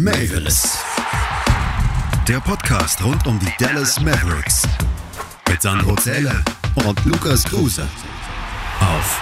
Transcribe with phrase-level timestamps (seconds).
[0.00, 0.78] Mavis.
[2.28, 4.62] Der Podcast rund um die Dallas Mavericks.
[5.48, 6.40] Mit Sandro Zähler
[6.86, 7.84] und Lukas Kruse.
[8.78, 9.20] Auf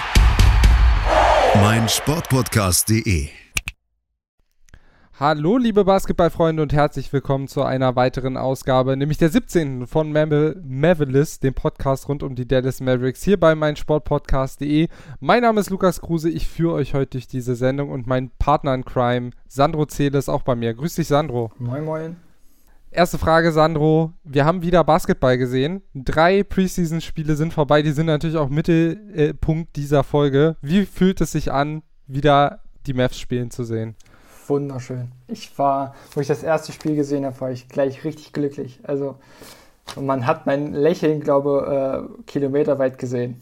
[1.55, 3.29] meinsportpodcast.de.
[5.19, 9.87] Hallo, liebe Basketballfreunde und herzlich willkommen zu einer weiteren Ausgabe, nämlich der 17.
[9.87, 14.89] von Mavericks, dem Podcast rund um die Dallas Mavericks, hier bei meinsportpodcast.de.
[15.19, 18.75] Mein Name ist Lukas Kruse, ich führe euch heute durch diese Sendung und mein Partner
[18.75, 20.75] in Crime, Sandro Zehle, ist auch bei mir.
[20.75, 21.51] Grüß dich, Sandro.
[21.57, 22.17] Moin, moin.
[22.91, 24.13] Erste Frage, Sandro.
[24.23, 25.81] Wir haben wieder Basketball gesehen.
[25.95, 27.81] Drei Preseason-Spiele sind vorbei.
[27.81, 30.57] Die sind natürlich auch Mittelpunkt dieser Folge.
[30.61, 33.95] Wie fühlt es sich an, wieder die Mavs spielen zu sehen?
[34.49, 35.11] Wunderschön.
[35.27, 38.79] Ich war, wo ich das erste Spiel gesehen habe, war ich gleich richtig glücklich.
[38.83, 39.15] Also
[39.99, 43.41] man hat mein Lächeln, glaube ich, äh, kilometerweit gesehen.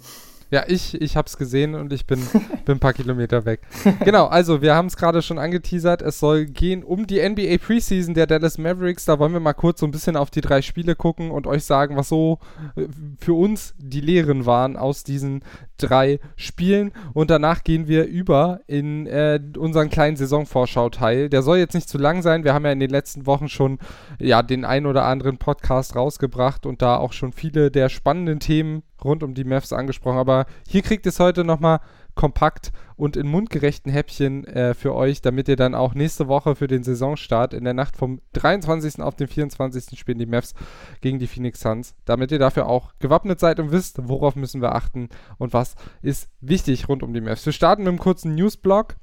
[0.52, 2.20] Ja, ich, ich habe es gesehen und ich bin,
[2.66, 3.62] bin ein paar Kilometer weg.
[4.04, 6.02] Genau, also wir haben es gerade schon angeteasert.
[6.02, 9.06] Es soll gehen um die NBA Preseason der Dallas Mavericks.
[9.06, 11.66] Da wollen wir mal kurz so ein bisschen auf die drei Spiele gucken und euch
[11.66, 12.40] sagen, was so
[12.76, 12.84] äh,
[13.20, 15.44] für uns die Lehren waren aus diesen
[15.78, 16.92] drei Spielen.
[17.14, 21.30] Und danach gehen wir über in äh, unseren kleinen Saisonvorschau-Teil.
[21.30, 22.44] Der soll jetzt nicht zu lang sein.
[22.44, 23.80] Wir haben ja in den letzten Wochen schon
[24.20, 28.84] ja, den ein oder anderen Podcast rausgebracht und da auch schon viele der spannenden Themen
[29.04, 30.18] rund um die Mavs angesprochen.
[30.18, 31.80] Aber hier kriegt es heute nochmal
[32.16, 36.68] kompakt und in mundgerechten Häppchen äh, für euch, damit ihr dann auch nächste Woche für
[36.68, 39.02] den Saisonstart in der Nacht vom 23.
[39.02, 39.98] auf den 24.
[40.00, 40.54] spielen die Mavs
[41.02, 44.76] gegen die Phoenix Suns, damit ihr dafür auch gewappnet seid und wisst, worauf müssen wir
[44.76, 47.46] achten und was ist wichtig rund um die Mavs.
[47.46, 48.96] Wir starten mit einem kurzen Newsblock.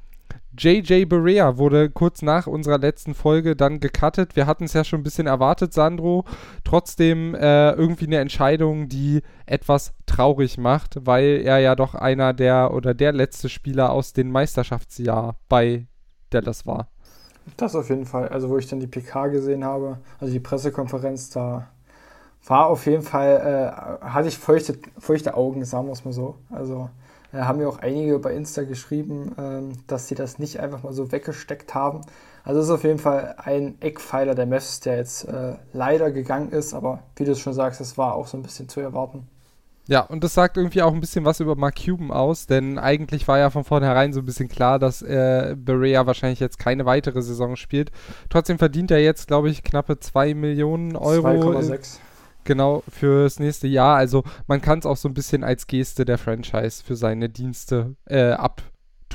[0.58, 4.36] JJ Barea wurde kurz nach unserer letzten Folge dann gecuttet.
[4.36, 6.24] Wir hatten es ja schon ein bisschen erwartet, Sandro.
[6.64, 12.74] Trotzdem äh, irgendwie eine Entscheidung, die etwas traurig macht, weil er ja doch einer der
[12.74, 15.86] oder der letzte Spieler aus dem Meisterschaftsjahr bei
[16.30, 16.88] Dallas war.
[17.56, 18.28] Das auf jeden Fall.
[18.28, 21.68] Also wo ich dann die PK gesehen habe, also die Pressekonferenz, da
[22.46, 26.36] war auf jeden Fall, äh, hatte ich feuchte, feuchte Augen, sagen wir es mal so.
[26.50, 26.90] Also
[27.40, 31.12] haben mir auch einige bei Insta geschrieben, ähm, dass sie das nicht einfach mal so
[31.12, 32.02] weggesteckt haben.
[32.44, 36.50] Also es ist auf jeden Fall ein Eckpfeiler der Mavs, der jetzt äh, leider gegangen
[36.50, 39.28] ist, aber wie du es schon sagst, es war auch so ein bisschen zu erwarten.
[39.88, 43.26] Ja, und das sagt irgendwie auch ein bisschen was über Mark Cuban aus, denn eigentlich
[43.26, 47.20] war ja von vornherein so ein bisschen klar, dass äh, Berea wahrscheinlich jetzt keine weitere
[47.20, 47.90] Saison spielt.
[48.28, 51.26] Trotzdem verdient er jetzt, glaube ich, knappe 2 Millionen Euro.
[51.26, 51.98] 2,6
[52.44, 53.96] genau fürs nächste Jahr.
[53.96, 57.96] Also man kann es auch so ein bisschen als Geste der Franchise für seine Dienste
[58.06, 58.62] äh, ab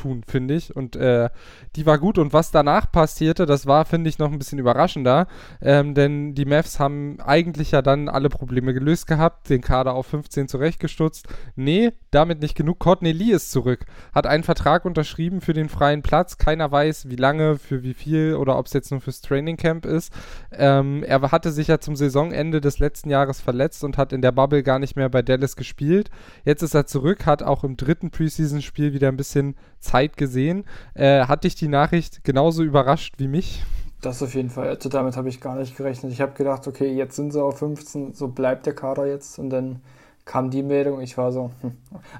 [0.07, 0.75] tun, finde ich.
[0.75, 1.29] Und äh,
[1.75, 2.17] die war gut.
[2.17, 5.27] Und was danach passierte, das war, finde ich, noch ein bisschen überraschender.
[5.61, 10.07] Ähm, denn die Mavs haben eigentlich ja dann alle Probleme gelöst gehabt, den Kader auf
[10.07, 11.27] 15 zurechtgestutzt.
[11.55, 12.79] Nee, damit nicht genug.
[12.79, 13.85] Courtney Lee ist zurück.
[14.13, 16.37] Hat einen Vertrag unterschrieben für den freien Platz.
[16.37, 19.85] Keiner weiß, wie lange, für wie viel oder ob es jetzt nur fürs Training Camp
[19.85, 20.13] ist.
[20.51, 24.31] Ähm, er hatte sich ja zum Saisonende des letzten Jahres verletzt und hat in der
[24.31, 26.09] Bubble gar nicht mehr bei Dallas gespielt.
[26.45, 30.65] Jetzt ist er zurück, hat auch im dritten Preseason-Spiel wieder ein bisschen Zeit gesehen.
[30.93, 33.63] Äh, hat dich die Nachricht genauso überrascht wie mich?
[34.01, 34.67] Das auf jeden Fall.
[34.69, 36.11] Also damit habe ich gar nicht gerechnet.
[36.11, 39.39] Ich habe gedacht, okay, jetzt sind sie auf 15, so bleibt der Kader jetzt.
[39.39, 39.81] Und dann
[40.25, 41.01] kam die Meldung.
[41.01, 41.71] Ich war so, hm.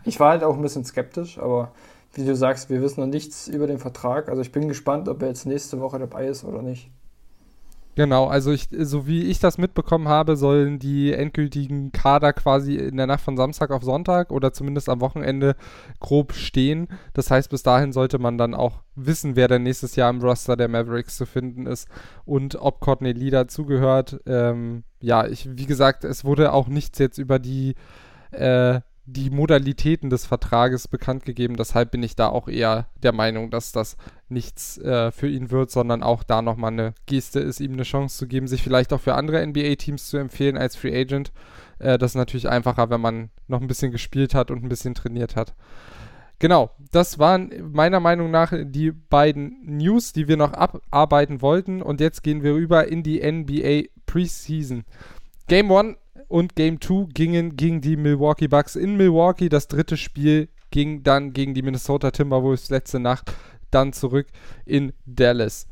[0.04, 1.72] ich war halt auch ein bisschen skeptisch, aber
[2.14, 4.30] wie du sagst, wir wissen noch nichts über den Vertrag.
[4.30, 6.90] Also ich bin gespannt, ob er jetzt nächste Woche dabei ist oder nicht.
[7.98, 12.96] Genau, also ich, so wie ich das mitbekommen habe, sollen die endgültigen Kader quasi in
[12.96, 15.56] der Nacht von Samstag auf Sonntag oder zumindest am Wochenende
[16.00, 16.90] grob stehen.
[17.16, 20.56] Das heißt, bis dahin sollte man dann auch wissen, wer denn nächstes Jahr im Roster
[20.56, 21.88] der Mavericks zu finden ist
[22.24, 24.22] und ob Courtney Lee dazugehört.
[24.28, 27.74] Ähm, ja, ich, wie gesagt, es wurde auch nichts jetzt über die
[28.30, 28.80] äh,
[29.10, 31.56] die Modalitäten des Vertrages bekannt gegeben.
[31.56, 33.96] Deshalb bin ich da auch eher der Meinung, dass das
[34.28, 38.18] nichts äh, für ihn wird, sondern auch da nochmal eine Geste ist, ihm eine Chance
[38.18, 41.32] zu geben, sich vielleicht auch für andere NBA-Teams zu empfehlen als Free Agent.
[41.80, 44.94] Äh, das ist natürlich einfacher, wenn man noch ein bisschen gespielt hat und ein bisschen
[44.94, 45.54] trainiert hat.
[46.40, 51.82] Genau, das waren meiner Meinung nach die beiden News, die wir noch abarbeiten wollten.
[51.82, 54.84] Und jetzt gehen wir rüber in die NBA Preseason.
[55.48, 59.50] Game 1 und Game 2 gingen gegen die Milwaukee Bucks in Milwaukee.
[59.50, 63.34] Das dritte Spiel ging dann gegen die Minnesota Timberwolves letzte Nacht
[63.72, 64.28] dann zurück
[64.66, 65.68] in Dallas.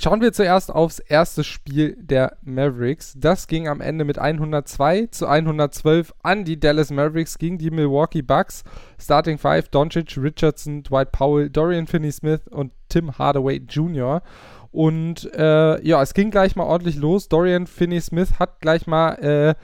[0.00, 3.14] Schauen wir zuerst aufs erste Spiel der Mavericks.
[3.16, 8.22] Das ging am Ende mit 102 zu 112 an die Dallas Mavericks gegen die Milwaukee
[8.22, 8.62] Bucks.
[8.96, 14.22] Starting Five: Doncic, Richardson, Dwight Powell, Dorian Finney-Smith und Tim Hardaway Jr.
[14.70, 17.28] Und äh, ja, es ging gleich mal ordentlich los.
[17.28, 19.54] Dorian Finney-Smith hat gleich mal äh,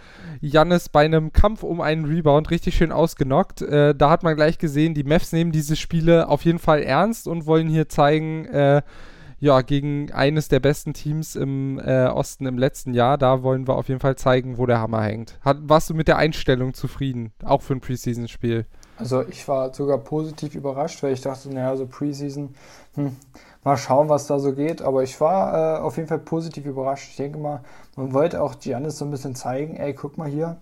[0.41, 3.63] Jannis bei einem Kampf um einen Rebound richtig schön ausgenockt.
[3.63, 7.29] Äh, da hat man gleich gesehen, die Mavs nehmen diese Spiele auf jeden Fall ernst
[7.29, 8.83] und wollen hier zeigen, äh,
[9.41, 13.19] ja, gegen eines der besten Teams im äh, Osten im letzten Jahr.
[13.19, 15.39] Da wollen wir auf jeden Fall zeigen, wo der Hammer hängt.
[15.43, 18.65] Hat, warst du mit der Einstellung zufrieden, auch für ein Preseason-Spiel?
[18.97, 22.55] Also ich war sogar positiv überrascht, weil ich dachte, naja, so Preseason,
[22.95, 23.17] hm,
[23.65, 24.83] mal schauen, was da so geht.
[24.83, 27.11] Aber ich war äh, auf jeden Fall positiv überrascht.
[27.11, 27.61] Ich denke mal,
[27.97, 30.59] man wollte auch Giannis so ein bisschen zeigen, ey, guck mal hier,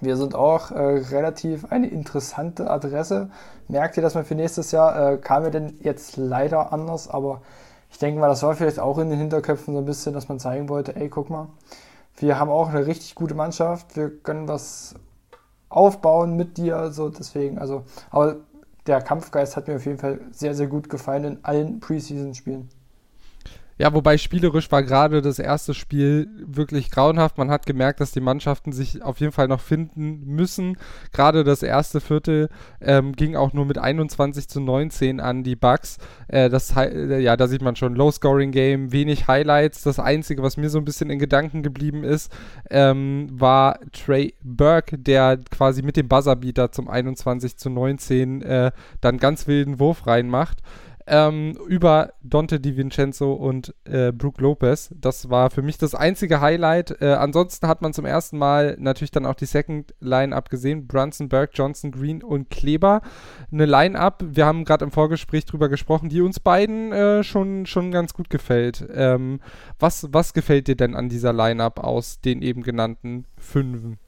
[0.00, 3.30] wir sind auch äh, relativ eine interessante Adresse.
[3.68, 5.12] Merkt ihr das mal für nächstes Jahr?
[5.12, 7.42] Äh, kam mir denn jetzt leider anders, aber
[7.90, 10.40] ich denke mal, das war vielleicht auch in den Hinterköpfen so ein bisschen, dass man
[10.40, 11.48] zeigen wollte, ey, guck mal,
[12.16, 14.94] wir haben auch eine richtig gute Mannschaft, wir können was
[15.68, 18.36] aufbauen mit dir, so deswegen, also, aber
[18.86, 22.68] der Kampfgeist hat mir auf jeden Fall sehr, sehr gut gefallen in allen Preseason-Spielen.
[23.76, 27.38] Ja, wobei spielerisch war gerade das erste Spiel wirklich grauenhaft.
[27.38, 30.76] Man hat gemerkt, dass die Mannschaften sich auf jeden Fall noch finden müssen.
[31.12, 32.50] Gerade das erste Viertel
[32.80, 35.98] ähm, ging auch nur mit 21 zu 19 an die Bucks.
[36.28, 39.82] Äh, äh, ja, da sieht man schon Low-Scoring-Game, wenig Highlights.
[39.82, 42.32] Das Einzige, was mir so ein bisschen in Gedanken geblieben ist,
[42.70, 49.18] ähm, war Trey Burke, der quasi mit dem Buzzerbeater zum 21 zu 19 äh, dann
[49.18, 50.62] ganz wilden Wurf reinmacht
[51.06, 54.90] ähm, über Dante DiVincenzo und äh, Brooke Lopez.
[54.98, 57.00] Das war für mich das einzige Highlight.
[57.00, 60.86] Äh, ansonsten hat man zum ersten Mal natürlich dann auch die Second Line-Up gesehen.
[60.86, 63.02] Brunson, Burke, Johnson, Green und Kleber.
[63.52, 67.90] Eine Line-Up, wir haben gerade im Vorgespräch drüber gesprochen, die uns beiden äh, schon, schon
[67.90, 68.86] ganz gut gefällt.
[68.94, 69.40] Ähm,
[69.78, 73.98] was, was gefällt dir denn an dieser Line-Up aus den eben genannten Fünfen?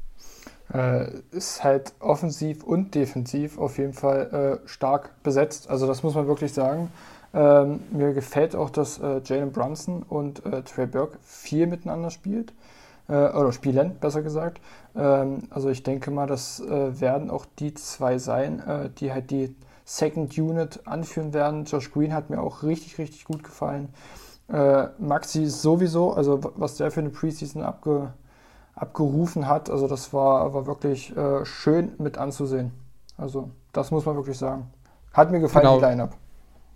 [0.72, 5.70] Äh, ist halt offensiv und defensiv auf jeden Fall äh, stark besetzt.
[5.70, 6.90] Also das muss man wirklich sagen.
[7.34, 12.52] Ähm, mir gefällt auch, dass äh, Jalen Brunson und äh, Trey Burke viel miteinander spielt.
[13.08, 14.60] Äh, oder spielen, besser gesagt.
[14.96, 19.54] Ähm, also ich denke mal, das äh, werden auch die zwei sein, die halt die
[19.84, 21.64] Second Unit anführen werden.
[21.64, 23.88] Josh Green hat mir auch richtig, richtig gut gefallen.
[24.48, 28.12] Maxi sowieso, also was der für eine Preseason abge
[28.76, 29.68] abgerufen hat.
[29.70, 32.72] Also das war, war wirklich äh, schön mit anzusehen.
[33.16, 34.70] Also das muss man wirklich sagen.
[35.12, 35.78] Hat mir gefallen, genau.
[35.78, 36.14] die Line-Up.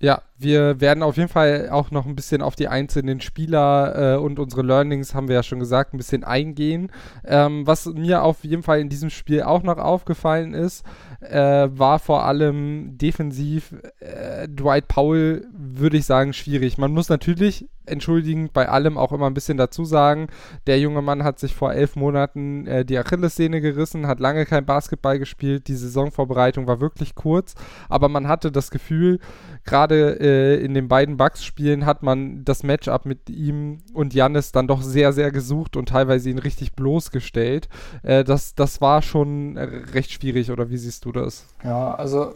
[0.00, 4.18] Ja, wir werden auf jeden Fall auch noch ein bisschen auf die einzelnen Spieler äh,
[4.18, 6.90] und unsere Learnings, haben wir ja schon gesagt, ein bisschen eingehen.
[7.24, 10.84] Ähm, was mir auf jeden Fall in diesem Spiel auch noch aufgefallen ist,
[11.20, 16.78] äh, war vor allem defensiv äh, Dwight Powell, würde ich sagen, schwierig.
[16.78, 20.28] Man muss natürlich entschuldigend bei allem auch immer ein bisschen dazu sagen,
[20.66, 24.64] der junge Mann hat sich vor elf Monaten äh, die Achillessehne gerissen, hat lange kein
[24.64, 27.54] Basketball gespielt, die Saisonvorbereitung war wirklich kurz,
[27.88, 29.18] aber man hatte das Gefühl,
[29.64, 34.66] gerade äh, in den beiden Bucks-Spielen hat man das Matchup mit ihm und Jannis dann
[34.66, 37.68] doch sehr, sehr gesucht und teilweise ihn richtig bloßgestellt.
[38.02, 41.46] Äh, das, das war schon recht schwierig, oder wie siehst du das?
[41.64, 42.34] Ja, also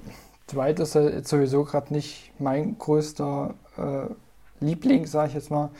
[0.52, 5.70] Dwight ist ja jetzt sowieso gerade nicht mein größter äh, Liebling, sage ich jetzt mal.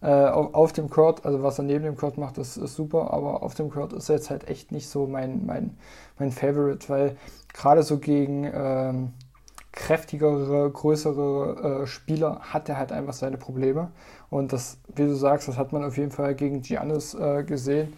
[0.00, 3.12] Äh, auf, auf, dem Court, also was er neben dem Court macht, ist, ist, super,
[3.12, 5.76] aber auf dem Court ist er jetzt halt echt nicht so mein, mein,
[6.20, 7.16] mein Favorite, weil
[7.52, 9.12] gerade so gegen ähm,
[9.72, 13.90] kräftigere, größere äh, Spieler hat er halt einfach seine Probleme.
[14.30, 17.92] Und das, wie du sagst, das hat man auf jeden Fall gegen Giannis äh, gesehen.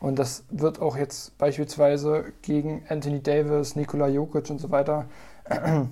[0.00, 5.06] Und das wird auch jetzt beispielsweise gegen Anthony Davis, Nikola Jokic und so weiter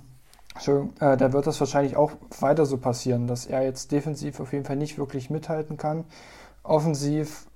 [0.55, 4.53] Entschuldigung, äh, da wird das wahrscheinlich auch weiter so passieren, dass er jetzt defensiv auf
[4.53, 6.05] jeden Fall nicht wirklich mithalten kann.
[6.63, 7.47] Offensiv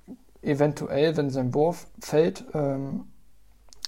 [0.41, 3.05] eventuell, wenn sein Wurf fällt, ähm,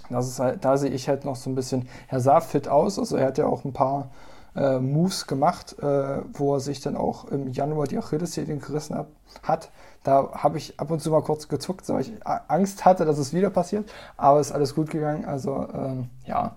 [0.09, 2.99] das ist halt, da sehe ich halt noch so ein bisschen, er sah fit aus,
[2.99, 4.09] also er hat ja auch ein paar
[4.55, 9.07] äh, Moves gemacht, äh, wo er sich dann auch im Januar die Achillessehne gerissen hat.
[9.43, 9.71] hat.
[10.03, 13.33] Da habe ich ab und zu mal kurz gezuckt, weil ich Angst hatte, dass es
[13.33, 15.25] wieder passiert, aber es ist alles gut gegangen.
[15.25, 16.55] Also ähm, ja,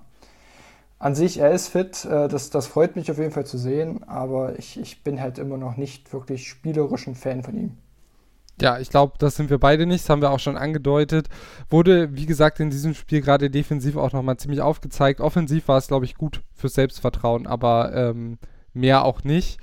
[0.99, 4.05] an sich, er ist fit, äh, das, das freut mich auf jeden Fall zu sehen,
[4.09, 7.77] aber ich, ich bin halt immer noch nicht wirklich spielerischen Fan von ihm.
[8.61, 11.29] Ja, ich glaube, das sind wir beide nicht, das haben wir auch schon angedeutet.
[11.71, 15.21] Wurde, wie gesagt, in diesem Spiel gerade defensiv auch nochmal ziemlich aufgezeigt.
[15.21, 18.39] Offensiv war es, glaube ich, gut fürs Selbstvertrauen, aber ähm,
[18.75, 19.59] mehr auch nicht.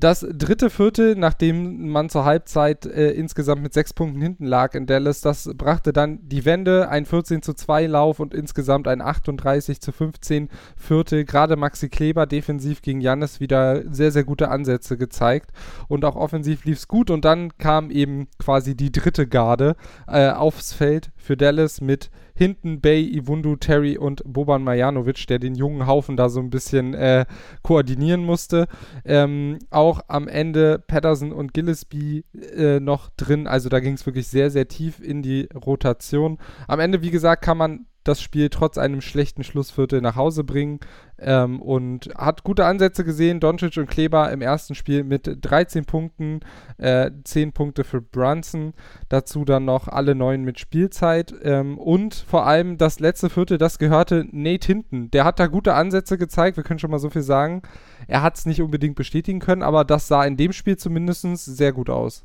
[0.00, 4.86] Das dritte Viertel, nachdem man zur Halbzeit äh, insgesamt mit sechs Punkten hinten lag in
[4.86, 9.78] Dallas, das brachte dann die Wende, ein 14 zu 2 Lauf und insgesamt ein 38
[9.82, 11.26] zu 15 Viertel.
[11.26, 15.50] Gerade Maxi Kleber defensiv gegen Jannis wieder sehr, sehr gute Ansätze gezeigt.
[15.86, 17.10] Und auch offensiv lief es gut.
[17.10, 19.76] Und dann kam eben quasi die dritte Garde
[20.08, 22.10] äh, aufs Feld für Dallas mit
[22.40, 26.94] hinten Bay, Iwundu, Terry und Boban Marjanovic, der den jungen Haufen da so ein bisschen
[26.94, 27.26] äh,
[27.62, 28.66] koordinieren musste.
[29.04, 32.24] Ähm, auch am Ende Patterson und Gillespie
[32.56, 33.46] äh, noch drin.
[33.46, 36.38] Also da ging es wirklich sehr, sehr tief in die Rotation.
[36.66, 40.80] Am Ende, wie gesagt, kann man das Spiel trotz einem schlechten Schlussviertel nach Hause bringen
[41.18, 43.40] ähm, und hat gute Ansätze gesehen.
[43.40, 46.40] Doncic und Kleber im ersten Spiel mit 13 Punkten,
[46.78, 48.72] äh, 10 Punkte für Brunson,
[49.08, 53.78] dazu dann noch alle neun mit Spielzeit ähm, und vor allem das letzte Viertel, das
[53.78, 55.10] gehörte Nate Hinton.
[55.10, 57.62] Der hat da gute Ansätze gezeigt, wir können schon mal so viel sagen.
[58.06, 61.72] Er hat es nicht unbedingt bestätigen können, aber das sah in dem Spiel zumindest sehr
[61.72, 62.24] gut aus.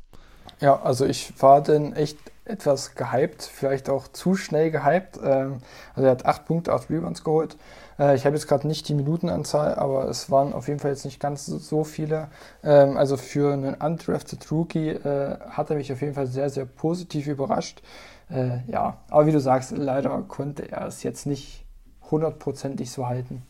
[0.60, 2.16] Ja, also ich war denn echt
[2.46, 5.18] etwas gehypt, vielleicht auch zu schnell gehypt.
[5.22, 5.58] Ähm,
[5.94, 7.56] also er hat acht Punkte, acht Rebounds geholt.
[7.98, 11.04] Äh, ich habe jetzt gerade nicht die Minutenanzahl, aber es waren auf jeden Fall jetzt
[11.04, 12.28] nicht ganz so viele.
[12.62, 16.66] Ähm, also für einen undrafted Rookie äh, hat er mich auf jeden Fall sehr, sehr
[16.66, 17.82] positiv überrascht.
[18.30, 21.64] Äh, ja, aber wie du sagst, leider konnte er es jetzt nicht
[22.10, 23.42] hundertprozentig so halten.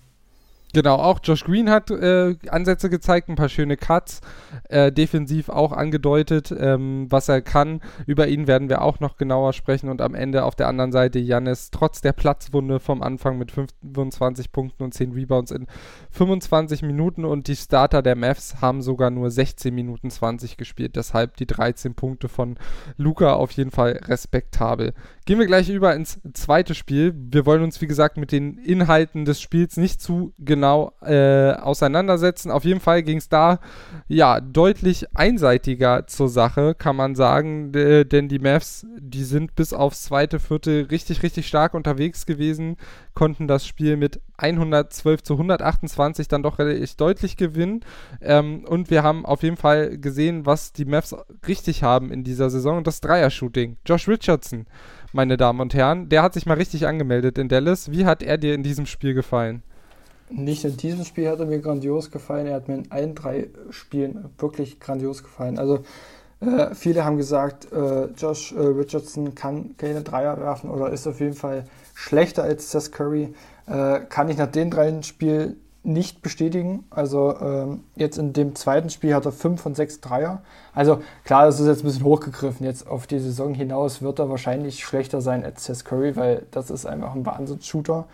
[0.77, 4.21] Genau, auch Josh Green hat äh, Ansätze gezeigt, ein paar schöne Cuts,
[4.69, 7.81] äh, defensiv auch angedeutet, ähm, was er kann.
[8.05, 11.19] Über ihn werden wir auch noch genauer sprechen und am Ende auf der anderen Seite
[11.19, 15.67] Jannis trotz der Platzwunde vom Anfang mit 25 Punkten und 10 Rebounds in
[16.11, 21.39] 25 Minuten und die Starter der Mavs haben sogar nur 16 Minuten 20 gespielt, deshalb
[21.39, 22.59] die 13 Punkte von
[22.99, 24.93] Luca auf jeden Fall respektabel.
[25.27, 27.13] Gehen wir gleich über ins zweite Spiel.
[27.13, 32.53] Wir wollen uns wie gesagt mit den Inhalten des Spiels nicht zu genau äh, auseinandersetzen.
[32.53, 33.59] Auf jeden Fall ging es da
[34.07, 40.05] ja deutlich einseitiger zur Sache, kann man sagen, denn die Mavs, die sind bis aufs
[40.05, 42.77] zweite Viertel richtig, richtig stark unterwegs gewesen,
[43.15, 47.81] konnten das Spiel mit 112 zu 128 dann doch relativ deutlich gewinnen.
[48.21, 51.17] Ähm, und wir haben auf jeden Fall gesehen, was die Mavs
[51.49, 53.79] richtig haben in dieser Saison, das Dreier-Shooting.
[53.85, 54.67] Josh Richardson,
[55.17, 57.91] meine Damen und Herren, der hat sich mal richtig angemeldet in Dallas.
[57.91, 59.63] Wie hat er dir in diesem Spiel gefallen?
[60.29, 62.47] Nicht in diesem Spiel hat er mir grandios gefallen.
[62.47, 65.59] Er hat mir in allen drei Spielen wirklich grandios gefallen.
[65.59, 65.81] Also
[66.41, 71.19] äh, viele haben gesagt, äh, Josh äh, Richardson kann keine Dreier werfen oder ist auf
[71.21, 73.33] jeden Fall schlechter als Seth Curry.
[73.67, 76.85] Äh, kann ich nach den drei Spielen nicht bestätigen.
[76.91, 80.43] Also ähm, jetzt in dem zweiten Spiel hat er 5 von 6 Dreier.
[80.75, 82.67] Also klar, das ist jetzt ein bisschen hochgegriffen.
[82.67, 86.71] Jetzt auf die Saison hinaus wird er wahrscheinlich schlechter sein als Seth Curry, weil das
[86.71, 88.07] ist einfach ein Wahnsinns-Shooter.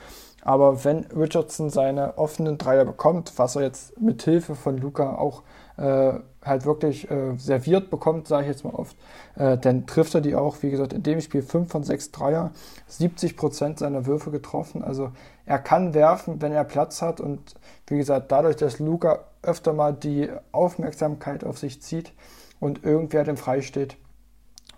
[0.43, 5.43] Aber wenn Richardson seine offenen Dreier bekommt, was er jetzt mit Hilfe von Luca auch
[5.76, 6.14] äh,
[6.45, 8.97] halt wirklich äh, serviert bekommt, sage ich jetzt mal oft,
[9.37, 12.51] äh, dann trifft er die auch, wie gesagt, in dem Spiel 5 von 6 Dreier,
[12.89, 14.83] 70 Prozent seiner Würfe getroffen.
[14.83, 15.13] Also
[15.47, 17.55] er kann werfen, wenn er Platz hat und
[17.87, 22.13] wie gesagt, dadurch, dass Luca öfter mal die Aufmerksamkeit auf sich zieht
[22.61, 23.97] und irgendwer dem frei steht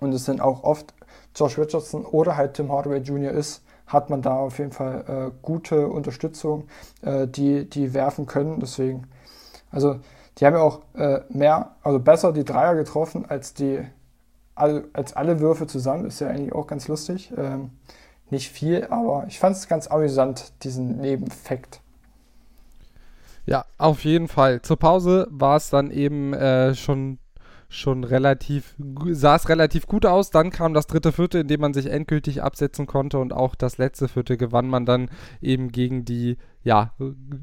[0.00, 0.94] und es dann auch oft
[1.35, 3.33] Josh Richardson oder halt Tim Hardaway Jr.
[3.33, 6.68] ist, hat man da auf jeden Fall äh, gute Unterstützung,
[7.02, 8.61] äh, die, die werfen können.
[8.61, 9.06] Deswegen,
[9.71, 10.00] also
[10.38, 13.80] die haben ja auch äh, mehr, also besser die Dreier getroffen als die
[14.56, 16.04] als alle Würfe zusammen.
[16.06, 17.32] Ist ja eigentlich auch ganz lustig.
[17.36, 17.70] Ähm,
[18.30, 21.80] nicht viel, aber ich fand es ganz amüsant, diesen Nebeneffekt.
[23.46, 24.62] Ja, auf jeden Fall.
[24.62, 27.18] Zur Pause war es dann eben äh, schon
[27.68, 28.76] schon relativ,
[29.10, 30.30] sah es relativ gut aus.
[30.30, 33.78] Dann kam das dritte Viertel, in dem man sich endgültig absetzen konnte und auch das
[33.78, 35.10] letzte Viertel gewann man dann
[35.40, 36.92] eben gegen die ja,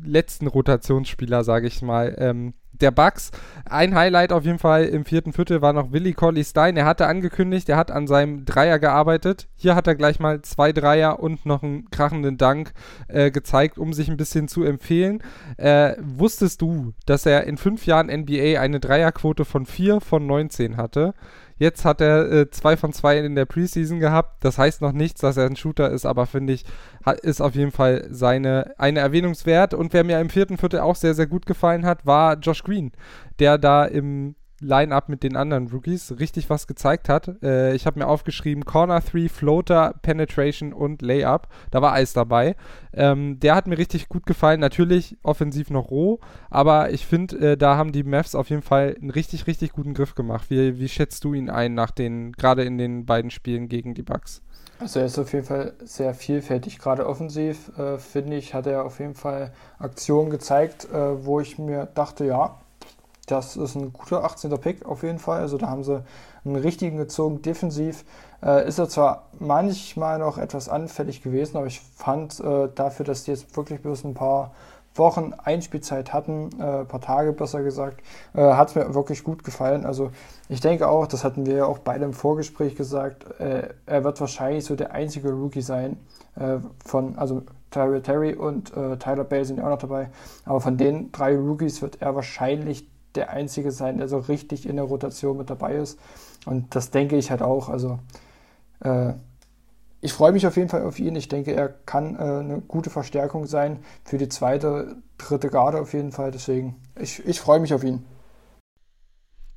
[0.06, 3.32] letzten Rotationsspieler, sage ich mal, ähm, der Bucks.
[3.70, 6.78] Ein Highlight auf jeden Fall im vierten Viertel war noch Willie Colley Stein.
[6.78, 9.48] Er hatte angekündigt, er hat an seinem Dreier gearbeitet.
[9.56, 12.74] Hier hat er gleich mal zwei Dreier und noch einen krachenden Dank
[13.08, 15.24] äh, gezeigt, um sich ein bisschen zu empfehlen.
[15.58, 20.78] Äh, wusstest du, dass er in fünf Jahren NBA eine Dreierquote von 4 von 19
[20.78, 21.14] hatte?
[21.62, 24.44] Jetzt hat er äh, zwei von zwei in der Preseason gehabt.
[24.44, 26.66] Das heißt noch nichts, dass er ein Shooter ist, aber finde ich,
[27.06, 29.76] hat, ist auf jeden Fall seine eine Erwähnungswert.
[29.76, 32.92] Und wer mir im vierten Viertel auch sehr, sehr gut gefallen hat, war Josh Green,
[33.38, 37.42] der da im Line-Up mit den anderen Rookies richtig was gezeigt hat.
[37.44, 41.48] Äh, ich habe mir aufgeschrieben, Corner 3, Floater, Penetration und Layup.
[41.72, 42.56] Da war Eis dabei.
[42.94, 44.60] Ähm, der hat mir richtig gut gefallen.
[44.60, 48.96] Natürlich offensiv noch roh, aber ich finde, äh, da haben die Mavs auf jeden Fall
[49.00, 50.50] einen richtig, richtig guten Griff gemacht.
[50.50, 54.04] Wie, wie schätzt du ihn ein nach den, gerade in den beiden Spielen gegen die
[54.04, 54.42] Bucks?
[54.82, 56.80] Also er ist auf jeden Fall sehr vielfältig.
[56.80, 61.60] Gerade offensiv, äh, finde ich, hat er auf jeden Fall Aktionen gezeigt, äh, wo ich
[61.60, 62.61] mir dachte, ja,
[63.32, 64.52] das ist ein guter 18.
[64.60, 65.40] Pick auf jeden Fall.
[65.40, 66.04] Also da haben sie
[66.44, 67.42] einen richtigen gezogen.
[67.42, 68.04] Defensiv
[68.44, 73.24] äh, ist er zwar manchmal noch etwas anfällig gewesen, aber ich fand äh, dafür, dass
[73.24, 74.52] die jetzt wirklich bloß ein paar
[74.96, 78.02] Wochen Einspielzeit hatten, äh, paar Tage besser gesagt,
[78.34, 79.86] äh, hat es mir wirklich gut gefallen.
[79.86, 80.12] Also
[80.50, 84.20] ich denke auch, das hatten wir ja auch beide im Vorgespräch gesagt, äh, er wird
[84.20, 85.98] wahrscheinlich so der einzige Rookie sein
[86.36, 90.10] äh, von, also Terry Terry und äh, Tyler Bale sind ja auch noch dabei,
[90.44, 94.76] aber von den drei Rookies wird er wahrscheinlich der Einzige sein, der so richtig in
[94.76, 96.00] der Rotation mit dabei ist.
[96.46, 97.70] Und das denke ich halt auch.
[97.70, 98.00] Also,
[98.82, 99.14] äh,
[100.02, 101.16] ich freue mich auf jeden Fall auf ihn.
[101.16, 105.94] Ich denke, er kann äh, eine gute Verstärkung sein für die zweite, dritte Garde auf
[105.94, 106.32] jeden Fall.
[106.32, 108.04] Deswegen, ich, ich freue mich auf ihn.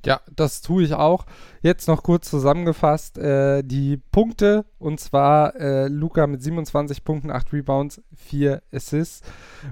[0.05, 1.25] Ja, das tue ich auch.
[1.61, 7.53] Jetzt noch kurz zusammengefasst äh, die Punkte und zwar äh, Luca mit 27 Punkten, 8
[7.53, 9.23] Rebounds, 4 Assists.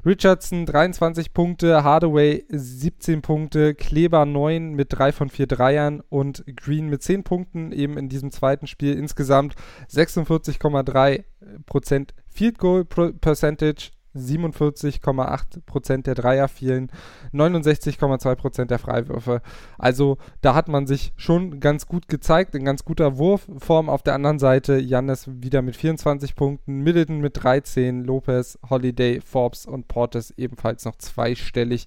[0.04, 6.90] Richardson 23 Punkte, Hardaway 17 Punkte, Kleber 9 mit 3 von 4 Dreiern und Green
[6.90, 8.98] mit 10 Punkten eben in diesem zweiten Spiel.
[8.98, 9.54] Insgesamt
[9.92, 16.92] 46,3% Field Goal Percentage, 47,8% der Dreier fielen,
[17.34, 19.42] 69,2% der Freiwürfe.
[19.78, 23.90] Also da hat man sich schon ganz gut gezeigt, in ganz guter Wurfform.
[23.90, 29.66] Auf der anderen Seite Jannis wieder mit 24 Punkten, Middleton mit 13, Lopez, Holiday, Forbes
[29.66, 31.86] und Portes ebenfalls noch zweistellig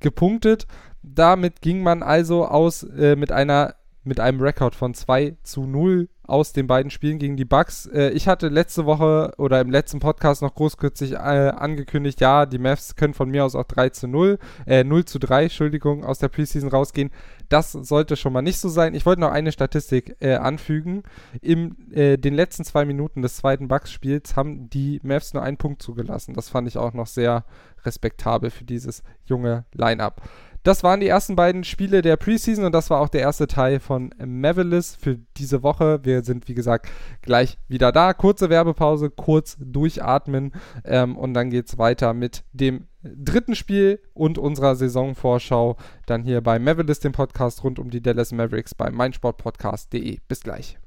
[0.00, 0.66] gepunktet.
[1.02, 3.74] Damit ging man also aus äh, mit einer
[4.04, 7.86] mit einem Rekord von 2 zu 0 aus den beiden Spielen gegen die Bucks.
[7.86, 12.58] Äh, ich hatte letzte Woche oder im letzten Podcast noch großkürzlich äh, angekündigt, ja, die
[12.58, 16.18] Mavs können von mir aus auch 3 zu 0, äh, 0 zu 3, Entschuldigung, aus
[16.18, 17.10] der Preseason rausgehen.
[17.48, 18.94] Das sollte schon mal nicht so sein.
[18.94, 21.02] Ich wollte noch eine Statistik äh, anfügen.
[21.40, 25.82] In äh, den letzten zwei Minuten des zweiten Bucks-Spiels haben die Mavs nur einen Punkt
[25.82, 26.34] zugelassen.
[26.34, 27.44] Das fand ich auch noch sehr
[27.84, 30.22] respektabel für dieses junge Line-Up.
[30.62, 33.80] Das waren die ersten beiden Spiele der Preseason und das war auch der erste Teil
[33.80, 36.00] von Mavericks für diese Woche.
[36.04, 36.88] Wir sind, wie gesagt,
[37.20, 38.14] gleich wieder da.
[38.14, 40.52] Kurze Werbepause, kurz durchatmen
[40.84, 45.76] ähm, und dann geht es weiter mit dem dritten Spiel und unserer Saisonvorschau
[46.06, 50.20] dann hier bei Mavericks, dem Podcast rund um die Dallas Mavericks bei meinsportpodcast.de.
[50.28, 50.78] Bis gleich.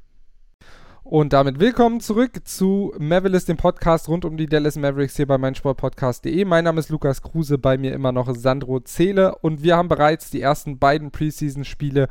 [1.07, 5.38] Und damit willkommen zurück zu Mavericks, dem Podcast rund um die Dallas Mavericks hier bei
[5.38, 6.45] meinsportpodcast.de.
[6.45, 10.31] Mein Name ist Lukas Kruse, bei mir immer noch Sandro Zähle und wir haben bereits
[10.31, 12.07] die ersten beiden Preseason-Spiele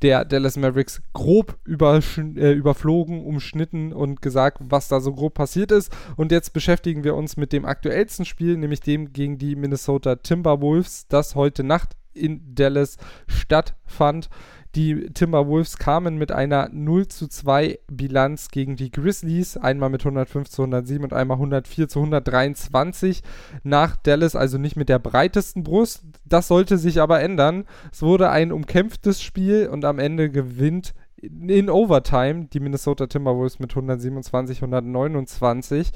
[0.00, 5.94] der Dallas Mavericks grob äh, überflogen, umschnitten und gesagt, was da so grob passiert ist.
[6.16, 11.06] Und jetzt beschäftigen wir uns mit dem aktuellsten Spiel, nämlich dem gegen die Minnesota Timberwolves,
[11.08, 14.30] das heute Nacht in Dallas stattfand.
[14.74, 20.48] Die Timberwolves kamen mit einer 0 zu 2 Bilanz gegen die Grizzlies, einmal mit 105
[20.48, 23.22] zu 107 und einmal 104 zu 123
[23.62, 26.04] nach Dallas, also nicht mit der breitesten Brust.
[26.26, 27.64] Das sollte sich aber ändern.
[27.90, 33.70] Es wurde ein umkämpftes Spiel und am Ende gewinnt in Overtime die Minnesota Timberwolves mit
[33.70, 35.90] 127, 129.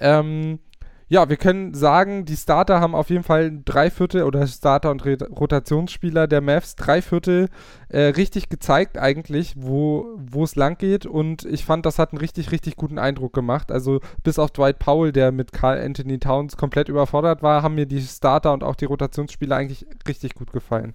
[0.00, 0.58] Ähm,
[1.10, 5.04] ja, wir können sagen, die Starter haben auf jeden Fall drei Viertel oder Starter und
[5.04, 7.48] Rotationsspieler der Mavs drei Viertel
[7.88, 12.52] äh, richtig gezeigt eigentlich, wo es lang geht und ich fand, das hat einen richtig,
[12.52, 13.72] richtig guten Eindruck gemacht.
[13.72, 17.86] Also bis auf Dwight Powell, der mit Carl Anthony Towns komplett überfordert war, haben mir
[17.86, 20.94] die Starter und auch die Rotationsspieler eigentlich richtig gut gefallen.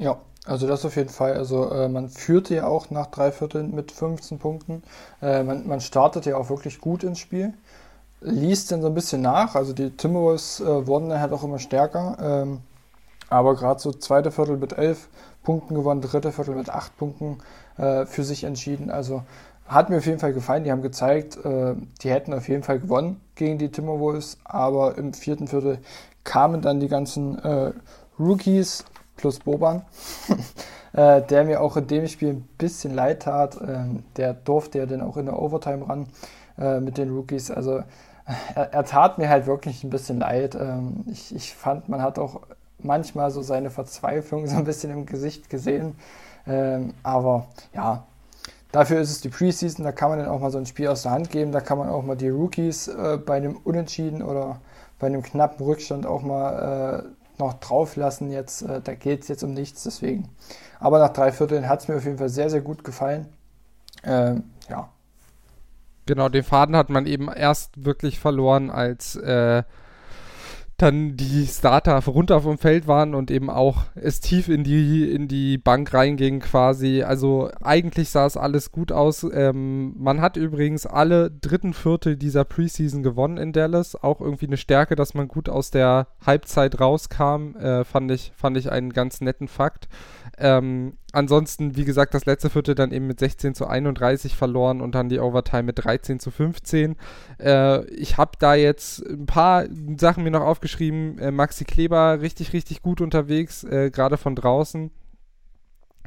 [0.00, 1.34] Ja, also das auf jeden Fall.
[1.34, 4.82] Also äh, man führte ja auch nach drei Vierteln mit 15 Punkten.
[5.22, 7.54] Äh, man, man startet ja auch wirklich gut ins Spiel
[8.20, 9.54] ließ dann so ein bisschen nach.
[9.54, 12.16] Also die Timberwolves äh, wurden dann halt auch immer stärker.
[12.20, 12.60] Ähm,
[13.28, 15.08] aber gerade so zweite Viertel mit elf
[15.42, 17.38] Punkten gewonnen, dritte Viertel mit acht Punkten
[17.76, 18.90] äh, für sich entschieden.
[18.90, 19.22] Also
[19.66, 20.64] hat mir auf jeden Fall gefallen.
[20.64, 24.38] Die haben gezeigt, äh, die hätten auf jeden Fall gewonnen gegen die Timberwolves.
[24.44, 25.78] Aber im vierten Viertel
[26.24, 27.72] kamen dann die ganzen äh,
[28.18, 28.84] Rookies
[29.16, 29.82] plus Boban,
[30.92, 33.58] äh, der mir auch in dem Spiel ein bisschen leid tat.
[33.60, 36.06] Ähm, der durfte ja dann auch in der Overtime ran
[36.58, 37.50] äh, mit den Rookies.
[37.50, 37.82] Also
[38.54, 40.54] er, er, tat mir halt wirklich ein bisschen leid.
[40.54, 42.40] Ähm, ich, ich fand, man hat auch
[42.78, 45.96] manchmal so seine Verzweiflung so ein bisschen im Gesicht gesehen.
[46.46, 48.04] Ähm, aber ja,
[48.72, 51.02] dafür ist es die Preseason, da kann man dann auch mal so ein Spiel aus
[51.02, 54.60] der Hand geben, da kann man auch mal die Rookies äh, bei einem Unentschieden oder
[54.98, 58.30] bei einem knappen Rückstand auch mal äh, noch drauf lassen.
[58.30, 60.28] Jetzt, äh, da geht es jetzt um nichts, deswegen.
[60.80, 63.26] Aber nach drei Vierteln hat es mir auf jeden Fall sehr, sehr gut gefallen.
[64.04, 64.88] Ähm, ja,
[66.06, 69.64] Genau, den Faden hat man eben erst wirklich verloren, als äh,
[70.76, 75.26] dann die Starter runter vom Feld waren und eben auch es tief in die, in
[75.26, 77.02] die Bank reinging quasi.
[77.02, 79.26] Also eigentlich sah es alles gut aus.
[79.32, 83.96] Ähm, man hat übrigens alle dritten Viertel dieser Preseason gewonnen in Dallas.
[83.96, 88.58] Auch irgendwie eine Stärke, dass man gut aus der Halbzeit rauskam, äh, fand, ich, fand
[88.58, 89.88] ich einen ganz netten Fakt.
[90.36, 94.94] Ähm, ansonsten, wie gesagt, das letzte Viertel dann eben mit 16 zu 31 verloren und
[94.94, 96.96] dann die Overtime mit 13 zu 15.
[97.40, 99.64] Äh, ich habe da jetzt ein paar
[99.98, 101.18] Sachen mir noch aufgeschrieben.
[101.18, 104.90] Äh, Maxi Kleber richtig, richtig gut unterwegs, äh, gerade von draußen.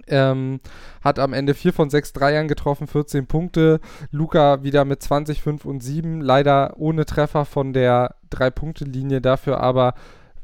[0.08, 0.60] Ähm,
[1.04, 3.80] hat am Ende 4 von 6 Dreiern getroffen, 14 Punkte.
[4.12, 6.22] Luca wieder mit 20, 5 und 7.
[6.22, 9.95] Leider ohne Treffer von der 3-Punkte-Linie, dafür aber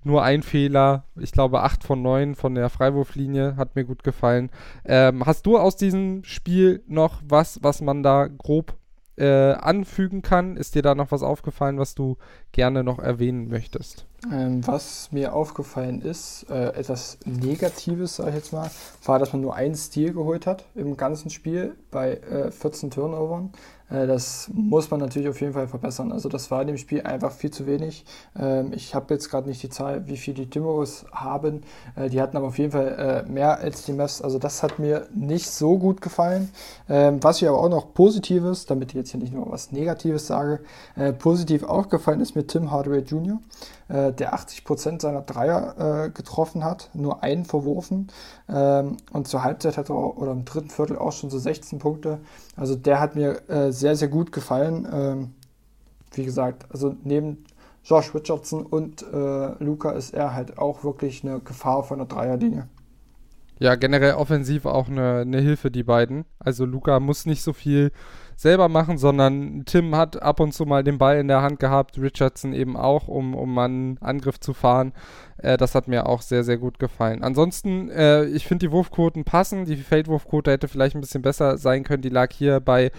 [0.06, 1.06] nur ein Fehler.
[1.20, 4.50] Ich glaube, 8 von 9 von der Freiwurflinie hat mir gut gefallen.
[4.86, 8.78] Ähm, hast du aus diesem Spiel noch was, was man da grob
[9.18, 10.58] äh, anfügen kann.
[10.58, 12.18] Ist dir da noch was aufgefallen, was du
[12.52, 14.06] gerne noch erwähnen möchtest?
[14.32, 18.70] Ähm, was mir aufgefallen ist, äh, etwas Negatives, sage ich jetzt mal,
[19.06, 23.52] war, dass man nur einen Stil geholt hat im ganzen Spiel bei äh, 14 Turnovern.
[23.89, 26.12] Äh, das muss man natürlich auf jeden Fall verbessern.
[26.12, 28.06] Also das war in dem Spiel einfach viel zu wenig.
[28.38, 31.63] Ähm, ich habe jetzt gerade nicht die Zahl, wie viel die Timberwolves haben.
[31.95, 34.21] Äh, die hatten aber auf jeden Fall äh, mehr als die Mavs.
[34.21, 36.50] Also das hat mir nicht so gut gefallen.
[36.89, 40.28] Ähm, was ich aber auch noch Positives, damit ich jetzt hier nicht nur was Negatives
[40.28, 40.60] sage,
[41.19, 43.39] positiv aufgefallen ist mit Tim Hardaway Jr.,
[43.88, 48.08] der 80% seiner Dreier getroffen hat, nur einen verworfen.
[48.47, 52.19] Ähm, und zur Halbzeit hat er oder im dritten Viertel auch schon so 16 Punkte.
[52.55, 54.88] Also der hat mir sehr, sehr gut gefallen.
[54.91, 55.34] Ähm,
[56.13, 57.45] wie gesagt, also neben
[57.84, 62.67] Josh Richardson und äh, Luca ist er halt auch wirklich eine Gefahr von der Dreierlinie.
[63.60, 66.25] Ja, generell offensiv auch eine, eine Hilfe, die beiden.
[66.39, 67.91] Also Luca muss nicht so viel
[68.36, 71.98] selber machen, sondern Tim hat ab und zu mal den Ball in der Hand gehabt,
[71.98, 74.93] Richardson eben auch, um, um einen Angriff zu fahren.
[75.38, 77.24] Äh, das hat mir auch sehr, sehr gut gefallen.
[77.24, 79.65] Ansonsten, äh, ich finde die Wurfquoten passen.
[79.65, 82.02] Die Feldwurfquote hätte vielleicht ein bisschen besser sein können.
[82.02, 82.91] Die lag hier bei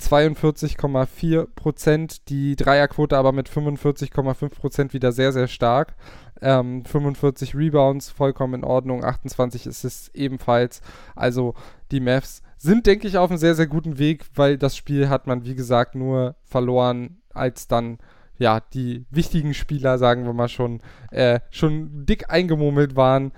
[0.00, 2.28] 42,4 Prozent.
[2.28, 5.94] Die Dreierquote aber mit 45,5 Prozent wieder sehr, sehr stark.
[6.42, 9.04] Ähm, 45 Rebounds, vollkommen in Ordnung.
[9.04, 10.82] 28 ist es ebenfalls.
[11.14, 11.54] Also
[11.90, 15.26] die Mavs sind, denke ich, auf einem sehr, sehr guten Weg, weil das Spiel hat
[15.26, 17.98] man, wie gesagt, nur verloren, als dann
[18.38, 23.32] ja, die wichtigen Spieler, sagen wir mal schon, äh, schon dick eingemummelt waren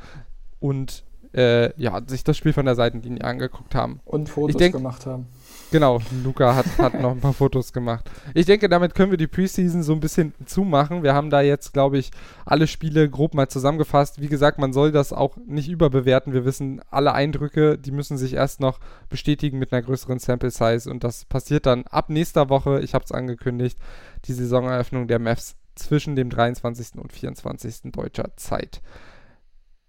[0.60, 1.04] und
[1.34, 4.00] äh, ja, sich das Spiel von der Seitenlinie angeguckt haben.
[4.04, 5.26] Und Fotos denk, gemacht haben.
[5.70, 8.10] Genau, Luca hat, hat noch ein paar Fotos gemacht.
[8.32, 11.02] Ich denke, damit können wir die Preseason so ein bisschen zumachen.
[11.02, 12.10] Wir haben da jetzt, glaube ich,
[12.46, 14.18] alle Spiele grob mal zusammengefasst.
[14.18, 16.32] Wie gesagt, man soll das auch nicht überbewerten.
[16.32, 20.90] Wir wissen, alle Eindrücke, die müssen sich erst noch bestätigen mit einer größeren Sample Size
[20.90, 22.80] und das passiert dann ab nächster Woche.
[22.80, 23.78] Ich habe es angekündigt,
[24.24, 26.96] die Saisoneröffnung der Mavs zwischen dem 23.
[26.96, 27.92] und 24.
[27.92, 28.80] deutscher Zeit.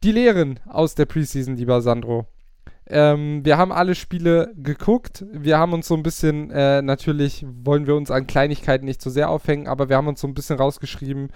[0.04, 2.28] Die Lehren aus der Preseason, lieber Sandro.
[2.90, 5.24] Ähm, wir haben alle Spiele geguckt.
[5.32, 9.10] Wir haben uns so ein bisschen, äh, natürlich wollen wir uns an Kleinigkeiten nicht zu
[9.10, 11.30] so sehr aufhängen, aber wir haben uns so ein bisschen rausgeschrieben,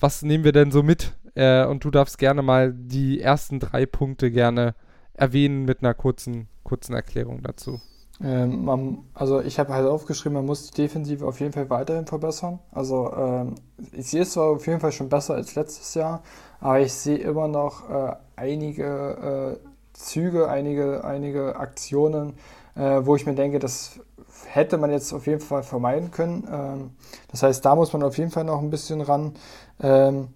[0.00, 1.14] was nehmen wir denn so mit?
[1.36, 4.74] Äh, und du darfst gerne mal die ersten drei Punkte gerne
[5.14, 7.80] erwähnen mit einer kurzen, kurzen Erklärung dazu.
[8.22, 12.06] Ähm, man, also ich habe halt aufgeschrieben, man muss die Defensive auf jeden Fall weiterhin
[12.06, 12.58] verbessern.
[12.72, 13.54] Also ähm,
[13.92, 16.22] ich sehe es zwar auf jeden Fall schon besser als letztes Jahr,
[16.60, 22.34] aber ich sehe immer noch äh, einige äh, Züge, einige, einige Aktionen,
[22.74, 24.00] äh, wo ich mir denke, das
[24.46, 26.46] hätte man jetzt auf jeden Fall vermeiden können.
[26.50, 26.90] Ähm,
[27.30, 29.34] das heißt, da muss man auf jeden Fall noch ein bisschen ran.
[29.80, 30.28] Ähm,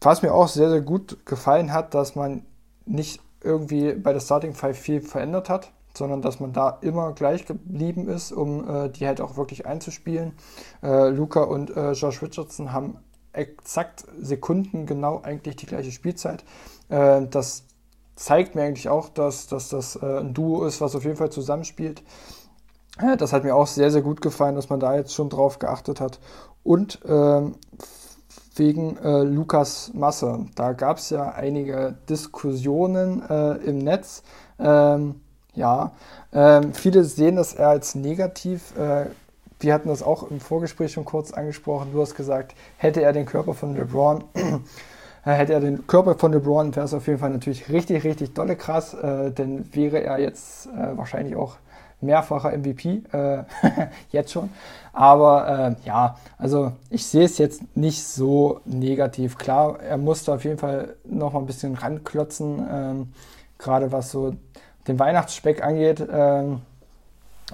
[0.00, 2.44] was mir auch sehr, sehr gut gefallen hat, dass man
[2.84, 7.46] nicht irgendwie bei der Starting Five viel verändert hat, sondern dass man da immer gleich
[7.46, 10.32] geblieben ist, um äh, die halt auch wirklich einzuspielen.
[10.82, 12.98] Äh, Luca und äh, Josh Richardson haben
[13.32, 16.44] exakt Sekunden genau eigentlich die gleiche Spielzeit.
[16.88, 17.64] Äh, das
[18.16, 21.30] zeigt mir eigentlich auch, dass, dass das äh, ein Duo ist, was auf jeden Fall
[21.30, 22.02] zusammenspielt.
[22.98, 25.58] Äh, das hat mir auch sehr, sehr gut gefallen, dass man da jetzt schon drauf
[25.58, 26.18] geachtet hat.
[26.64, 27.54] Und ähm,
[28.58, 30.46] wegen äh, Lukas Masse.
[30.54, 34.22] Da gab es ja einige Diskussionen äh, im Netz.
[34.58, 35.20] Ähm,
[35.54, 35.92] ja,
[36.32, 38.76] ähm, viele sehen das eher als negativ.
[38.76, 39.06] Äh,
[39.58, 41.90] wir hatten das auch im Vorgespräch schon kurz angesprochen.
[41.92, 44.24] Du hast gesagt, hätte er den Körper von LeBron
[45.32, 48.56] hätte er den Körper von LeBron, wäre es auf jeden Fall natürlich richtig, richtig dolle
[48.56, 51.56] krass, äh, denn wäre er jetzt äh, wahrscheinlich auch
[52.00, 53.42] mehrfacher MVP, äh,
[54.10, 54.50] jetzt schon.
[54.92, 59.38] Aber äh, ja, also ich sehe es jetzt nicht so negativ.
[59.38, 63.12] Klar, er musste auf jeden Fall noch mal ein bisschen ranklotzen, ähm,
[63.58, 64.34] gerade was so
[64.86, 66.06] den Weihnachtsspeck angeht.
[66.10, 66.60] Ähm,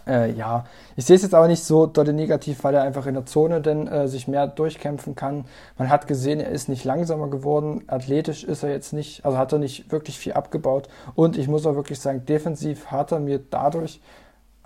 [0.07, 0.65] äh, ja,
[0.97, 3.61] ich sehe es jetzt aber nicht so dolle negativ, weil er einfach in der Zone
[3.61, 5.45] denn äh, sich mehr durchkämpfen kann.
[5.77, 7.85] Man hat gesehen, er ist nicht langsamer geworden.
[7.89, 10.89] Athletisch ist er jetzt nicht, also hat er nicht wirklich viel abgebaut.
[11.15, 14.01] Und ich muss auch wirklich sagen, defensiv hat er mir dadurch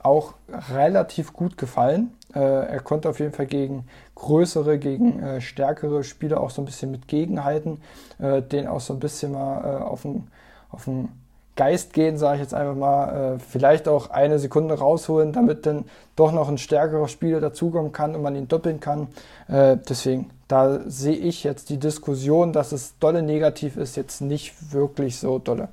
[0.01, 0.35] auch
[0.73, 2.13] relativ gut gefallen.
[2.33, 6.67] Äh, er konnte auf jeden Fall gegen größere, gegen äh, stärkere Spieler auch so ein
[6.67, 7.81] bisschen mit gegenhalten,
[8.21, 10.29] äh, den auch so ein bisschen mal äh, auf den
[10.71, 10.85] auf
[11.57, 15.87] Geist gehen, sage ich jetzt einfach mal, äh, vielleicht auch eine Sekunde rausholen, damit dann
[16.15, 19.09] doch noch ein stärkerer Spieler dazukommen kann und man ihn doppeln kann.
[19.49, 24.73] Äh, deswegen, da sehe ich jetzt die Diskussion, dass es dolle negativ ist, jetzt nicht
[24.73, 25.69] wirklich so dolle.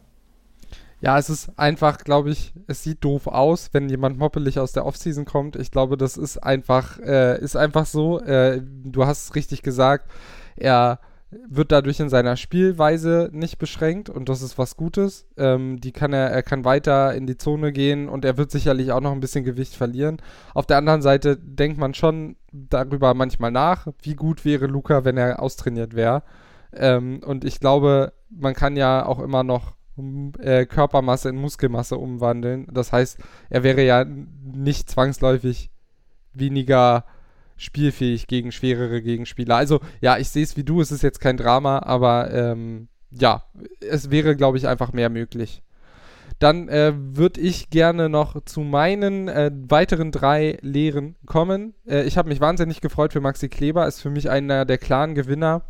[1.01, 4.85] Ja, es ist einfach, glaube ich, es sieht doof aus, wenn jemand moppelig aus der
[4.85, 5.57] Offseason kommt.
[5.57, 8.21] Ich glaube, das ist einfach, äh, ist einfach so.
[8.21, 10.09] Äh, du hast es richtig gesagt.
[10.55, 10.99] Er
[11.47, 15.27] wird dadurch in seiner Spielweise nicht beschränkt und das ist was Gutes.
[15.37, 18.91] Ähm, die kann er, er kann weiter in die Zone gehen und er wird sicherlich
[18.91, 20.17] auch noch ein bisschen Gewicht verlieren.
[20.53, 25.17] Auf der anderen Seite denkt man schon darüber manchmal nach, wie gut wäre Luca, wenn
[25.17, 26.23] er austrainiert wäre.
[26.73, 29.73] Ähm, und ich glaube, man kann ja auch immer noch
[30.39, 32.67] äh, Körpermasse in Muskelmasse umwandeln.
[32.71, 33.19] Das heißt,
[33.49, 35.69] er wäre ja nicht zwangsläufig
[36.33, 37.05] weniger
[37.57, 39.55] spielfähig gegen schwerere Gegenspieler.
[39.55, 43.43] Also ja, ich sehe es wie du, es ist jetzt kein Drama, aber ähm, ja,
[43.79, 45.61] es wäre, glaube ich, einfach mehr möglich.
[46.39, 51.73] Dann äh, würde ich gerne noch zu meinen äh, weiteren drei Lehren kommen.
[51.87, 55.15] Äh, ich habe mich wahnsinnig gefreut für Maxi Kleber, ist für mich einer der klaren
[55.15, 55.63] Gewinner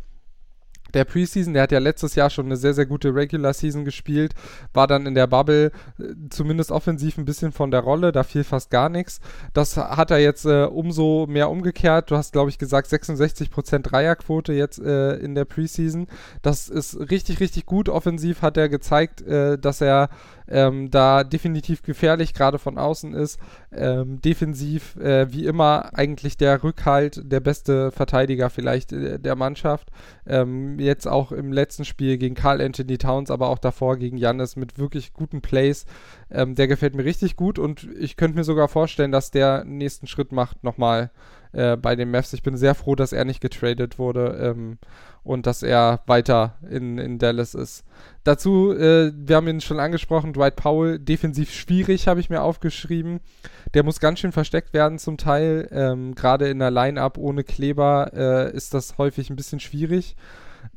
[0.94, 1.54] der Preseason.
[1.54, 4.34] Der hat ja letztes Jahr schon eine sehr, sehr gute Regular Season gespielt,
[4.72, 8.44] war dann in der Bubble äh, zumindest offensiv ein bisschen von der Rolle, da fiel
[8.44, 9.20] fast gar nichts.
[9.52, 12.10] Das hat er jetzt äh, umso mehr umgekehrt.
[12.10, 16.06] Du hast, glaube ich, gesagt, 66% Dreierquote jetzt äh, in der Preseason.
[16.42, 17.88] Das ist richtig, richtig gut.
[17.88, 20.08] Offensiv hat er gezeigt, äh, dass er
[20.48, 23.38] ähm, da definitiv gefährlich, gerade von außen ist.
[23.72, 29.90] Ähm, defensiv, äh, wie immer, eigentlich der Rückhalt, der beste Verteidiger vielleicht äh, der Mannschaft.
[30.26, 34.56] Ähm, jetzt auch im letzten Spiel gegen Carl Anthony Towns, aber auch davor gegen Jannis
[34.56, 35.86] mit wirklich guten Plays.
[36.30, 40.06] Ähm, der gefällt mir richtig gut und ich könnte mir sogar vorstellen, dass der nächsten
[40.06, 41.10] Schritt macht nochmal
[41.52, 42.32] äh, bei den Mavs.
[42.32, 44.78] Ich bin sehr froh, dass er nicht getradet wurde ähm,
[45.24, 47.84] und dass er weiter in, in Dallas ist.
[48.22, 53.20] Dazu, äh, wir haben ihn schon angesprochen, Dwight Powell, defensiv schwierig, habe ich mir aufgeschrieben.
[53.72, 55.68] Der muss ganz schön versteckt werden zum Teil.
[55.72, 60.14] Ähm, Gerade in der Line-Up ohne Kleber äh, ist das häufig ein bisschen schwierig.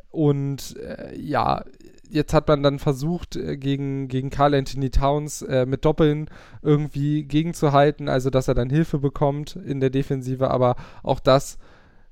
[0.09, 1.63] Und äh, ja,
[2.09, 6.29] jetzt hat man dann versucht, äh, gegen, gegen Carl Anthony Towns äh, mit Doppeln
[6.61, 11.57] irgendwie gegenzuhalten, also dass er dann Hilfe bekommt in der Defensive, aber auch das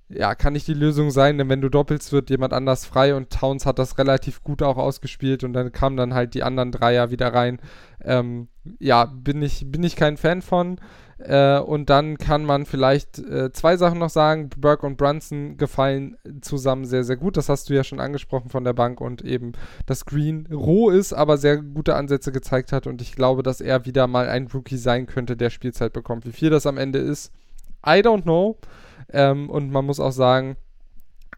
[0.09, 3.31] ja, kann nicht die Lösung sein, denn wenn du doppelst, wird jemand anders frei und
[3.31, 7.09] Towns hat das relativ gut auch ausgespielt und dann kamen dann halt die anderen Dreier
[7.09, 7.59] wieder rein.
[8.03, 8.47] Ähm,
[8.79, 10.77] ja, bin ich, bin ich kein Fan von.
[11.17, 14.49] Äh, und dann kann man vielleicht äh, zwei Sachen noch sagen.
[14.57, 17.37] Burke und Brunson gefallen zusammen sehr, sehr gut.
[17.37, 19.53] Das hast du ja schon angesprochen von der Bank und eben,
[19.85, 22.85] dass Green roh ist, aber sehr gute Ansätze gezeigt hat.
[22.85, 26.25] Und ich glaube, dass er wieder mal ein Rookie sein könnte, der Spielzeit bekommt.
[26.25, 27.31] Wie viel das am Ende ist,
[27.85, 28.57] I don't know.
[29.09, 30.57] Ähm, und man muss auch sagen,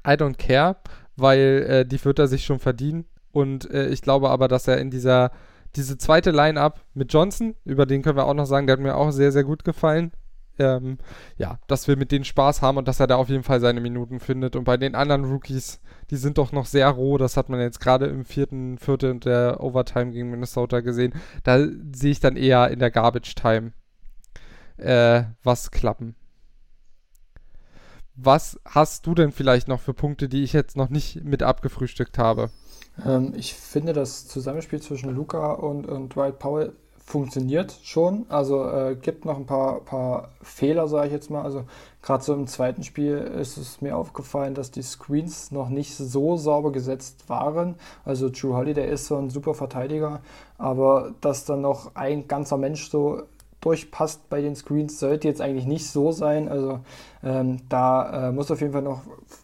[0.06, 0.78] I don't care,
[1.16, 3.06] weil äh, die wird er sich schon verdienen.
[3.32, 5.32] Und äh, ich glaube aber, dass er in dieser
[5.76, 8.96] diese zweite Line-Up mit Johnson, über den können wir auch noch sagen, der hat mir
[8.96, 10.12] auch sehr, sehr gut gefallen.
[10.60, 10.98] Ähm,
[11.38, 13.80] ja, dass wir mit denen Spaß haben und dass er da auf jeden Fall seine
[13.80, 14.56] Minuten findet.
[14.56, 17.20] Und bei den anderen Rookies, die sind doch noch sehr roh.
[17.20, 21.14] Das hat man jetzt gerade im vierten Viertel und der Overtime gegen Minnesota gesehen.
[21.44, 21.60] Da
[21.94, 23.74] sehe ich dann eher in der Garbage Time
[24.78, 26.16] äh, was klappen.
[28.20, 32.18] Was hast du denn vielleicht noch für Punkte, die ich jetzt noch nicht mit abgefrühstückt
[32.18, 32.50] habe?
[33.06, 36.74] Ähm, ich finde, das Zusammenspiel zwischen Luca und, und Dwight Powell
[37.08, 38.26] funktioniert schon.
[38.28, 41.44] Also äh, gibt noch ein paar, paar Fehler, sage ich jetzt mal.
[41.44, 41.64] Also
[42.02, 46.36] gerade so im zweiten Spiel ist es mir aufgefallen, dass die Screens noch nicht so
[46.36, 47.76] sauber gesetzt waren.
[48.04, 50.22] Also Drew Holiday ist so ein super Verteidiger,
[50.58, 53.24] aber dass dann noch ein ganzer Mensch so
[53.62, 56.48] durchpasst bei den Screens, sollte jetzt eigentlich nicht so sein.
[56.48, 56.80] Also
[57.24, 59.02] ähm, da äh, muss auf jeden Fall noch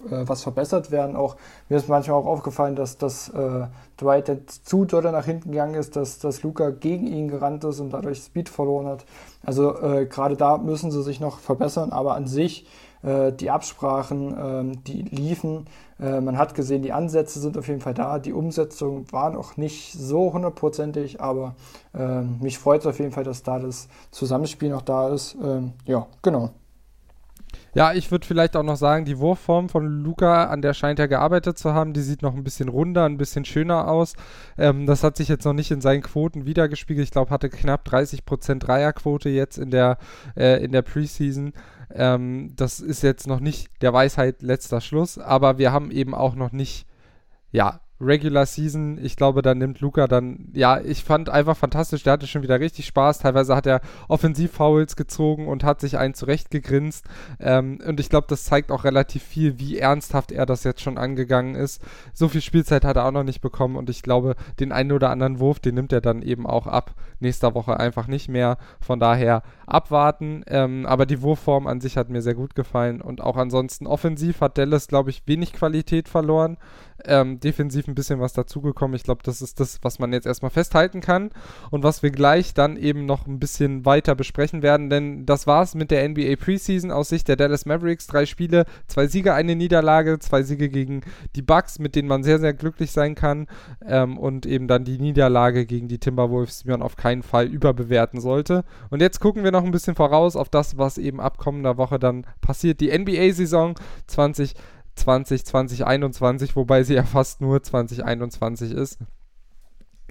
[0.09, 1.15] äh, was verbessert werden.
[1.15, 1.35] Auch
[1.67, 3.67] mir ist manchmal auch aufgefallen, dass das äh,
[3.99, 7.91] Dwight zu doll nach hinten gegangen ist, dass, dass Luca gegen ihn gerannt ist und
[7.91, 9.05] dadurch Speed verloren hat.
[9.43, 12.67] Also äh, gerade da müssen sie sich noch verbessern, aber an sich
[13.03, 15.65] die Absprachen, ähm, die liefen.
[15.99, 18.19] Äh, man hat gesehen, die Ansätze sind auf jeden Fall da.
[18.19, 21.55] Die Umsetzung war noch nicht so hundertprozentig, aber
[21.93, 25.35] ähm, mich freut es auf jeden Fall, dass da das Zusammenspiel noch da ist.
[25.43, 26.51] Ähm, ja, genau.
[27.75, 31.07] Ja, ich würde vielleicht auch noch sagen, die Wurfform von Luca, an der scheint er
[31.07, 34.13] gearbeitet zu haben, die sieht noch ein bisschen runder, ein bisschen schöner aus.
[34.59, 37.05] Ähm, das hat sich jetzt noch nicht in seinen Quoten wiedergespiegelt.
[37.05, 39.97] Ich glaube, hatte knapp 30% Dreierquote jetzt in der,
[40.35, 41.53] äh, in der Preseason.
[41.91, 46.35] Ähm, das ist jetzt noch nicht der Weisheit letzter Schluss, aber wir haben eben auch
[46.35, 46.85] noch nicht,
[47.51, 52.13] ja, Regular Season, ich glaube, da nimmt Luca dann, ja, ich fand einfach fantastisch, der
[52.13, 53.19] hatte schon wieder richtig Spaß.
[53.19, 57.05] Teilweise hat er Offensivfouls gezogen und hat sich einen zurechtgegrinst.
[57.39, 60.97] Ähm, und ich glaube, das zeigt auch relativ viel, wie ernsthaft er das jetzt schon
[60.97, 61.81] angegangen ist.
[62.13, 65.09] So viel Spielzeit hat er auch noch nicht bekommen und ich glaube, den einen oder
[65.09, 66.95] anderen Wurf, den nimmt er dann eben auch ab.
[67.19, 68.57] Nächster Woche einfach nicht mehr.
[68.79, 70.43] Von daher abwarten.
[70.47, 74.41] Ähm, aber die Wurfform an sich hat mir sehr gut gefallen und auch ansonsten offensiv
[74.41, 76.57] hat Dallas, glaube ich, wenig Qualität verloren.
[77.05, 78.95] Ähm, defensiv ein bisschen was dazugekommen.
[78.95, 81.31] Ich glaube, das ist das, was man jetzt erstmal festhalten kann
[81.71, 85.75] und was wir gleich dann eben noch ein bisschen weiter besprechen werden, denn das war's
[85.75, 88.07] mit der NBA Preseason aus Sicht der Dallas Mavericks.
[88.07, 91.01] Drei Spiele, zwei Siege, eine Niederlage, zwei Siege gegen
[91.35, 93.47] die Bucks, mit denen man sehr, sehr glücklich sein kann
[93.85, 98.21] ähm, und eben dann die Niederlage gegen die Timberwolves, die man auf keinen Fall überbewerten
[98.21, 98.63] sollte.
[98.89, 101.99] Und jetzt gucken wir noch ein bisschen voraus auf das, was eben ab kommender Woche
[101.99, 102.79] dann passiert.
[102.79, 103.75] Die NBA-Saison
[104.07, 104.53] 2020,
[104.95, 108.99] 2021, wobei sie ja fast nur 2021 ist.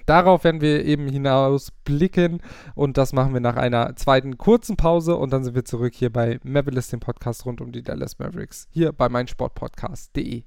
[0.05, 2.41] Darauf werden wir eben hinaus blicken
[2.75, 6.11] und das machen wir nach einer zweiten kurzen Pause und dann sind wir zurück hier
[6.11, 10.43] bei Mavericks, dem Podcast rund um die Dallas Mavericks, hier bei meinsportpodcast.de.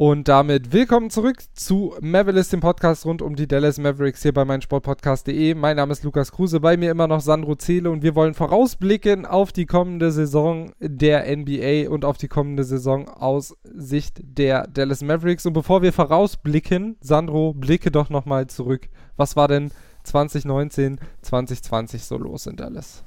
[0.00, 4.44] Und damit willkommen zurück zu Mavericks, dem Podcast rund um die Dallas Mavericks hier bei
[4.44, 5.56] meinsportpodcast.de.
[5.56, 9.26] Mein Name ist Lukas Kruse, bei mir immer noch Sandro Zähle und wir wollen vorausblicken
[9.26, 15.02] auf die kommende Saison der NBA und auf die kommende Saison aus Sicht der Dallas
[15.02, 15.46] Mavericks.
[15.46, 18.88] Und bevor wir vorausblicken, Sandro, blicke doch nochmal zurück.
[19.16, 19.72] Was war denn
[20.04, 23.02] 2019, 2020 so los in Dallas?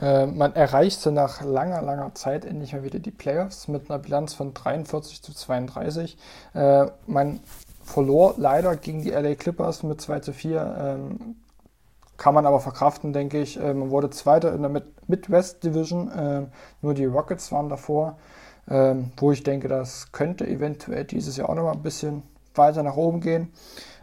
[0.00, 4.34] Äh, man erreichte nach langer, langer Zeit endlich mal wieder die Playoffs mit einer Bilanz
[4.34, 6.16] von 43 zu 32.
[6.54, 7.40] Äh, man
[7.82, 10.76] verlor leider gegen die LA Clippers mit 2 zu 4.
[10.78, 11.36] Ähm,
[12.16, 13.58] kann man aber verkraften, denke ich.
[13.58, 16.10] Äh, man wurde Zweiter in der Mid Midwest Division.
[16.10, 16.46] Äh,
[16.82, 18.18] nur die Rockets waren davor.
[18.68, 22.22] Ähm, wo ich denke, das könnte eventuell dieses Jahr auch noch mal ein bisschen
[22.54, 23.52] weiter nach oben gehen.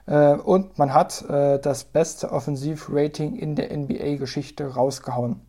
[0.07, 5.41] Äh, und man hat das beste Offensivrating in der NBA-Geschichte rausgehauen.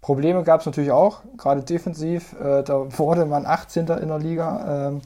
[0.00, 2.34] Probleme gab es natürlich auch, gerade defensiv.
[2.40, 3.86] Äh, da wurde man 18.
[3.88, 4.88] in der Liga.
[4.88, 5.02] Ähm,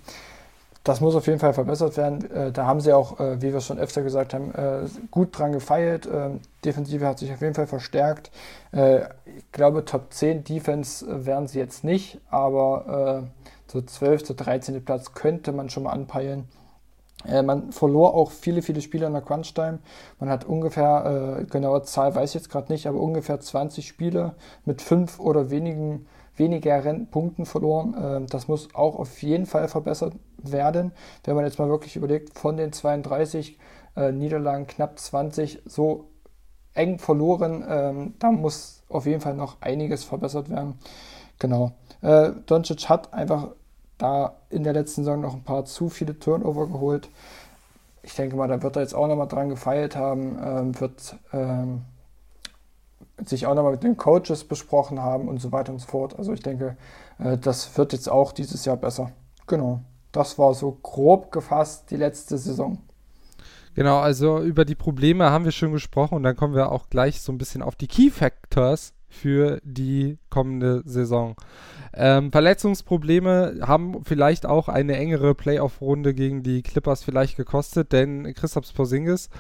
[0.85, 2.31] das muss auf jeden Fall verbessert werden.
[2.31, 5.37] Äh, da haben sie auch, äh, wie wir es schon öfter gesagt haben, äh, gut
[5.37, 6.07] dran gefeilt.
[6.07, 8.31] Ähm, Defensive hat sich auf jeden Fall verstärkt.
[8.71, 14.37] Äh, ich glaube, Top 10 Defense werden sie jetzt nicht, aber äh, so 12.
[14.37, 14.85] 13.
[14.85, 16.47] Platz könnte man schon mal anpeilen.
[17.27, 19.79] Äh, man verlor auch viele, viele Spiele in der Crunch-Time.
[20.21, 24.35] Man hat ungefähr, äh, genaue Zahl weiß ich jetzt gerade nicht, aber ungefähr 20 Spiele
[24.65, 26.07] mit fünf oder wenigen,
[26.37, 27.95] wenigeren Punkten verloren.
[27.95, 30.93] Äh, das muss auch auf jeden Fall verbessert werden.
[31.25, 33.59] Wenn man jetzt mal wirklich überlegt, von den 32
[33.97, 36.11] äh, Niederlagen knapp 20 so
[36.75, 40.79] eng verloren, ähm, da muss auf jeden Fall noch einiges verbessert werden.
[41.39, 41.73] Genau.
[42.03, 43.49] Äh, Doncic hat einfach
[43.99, 47.09] da in der letzten Saison noch ein paar zu viele Turnover geholt.
[48.03, 51.83] Ich denke mal, da wird er jetzt auch nochmal dran gefeilt haben, ähm, wird ähm,
[53.25, 56.19] sich auch nochmal mit den Coaches besprochen haben und so weiter und so fort.
[56.19, 56.77] Also ich denke,
[57.19, 59.13] äh, das wird jetzt auch dieses Jahr besser.
[59.47, 59.81] Genau.
[60.13, 62.79] Das war so grob gefasst die letzte Saison.
[63.75, 67.21] Genau, also über die Probleme haben wir schon gesprochen und dann kommen wir auch gleich
[67.21, 71.37] so ein bisschen auf die Key Factors für die kommende Saison.
[71.97, 78.75] Ähm, Verletzungsprobleme haben vielleicht auch eine engere Playoff-Runde gegen die Clippers vielleicht gekostet, denn Christoph
[78.75, 79.31] Porzingis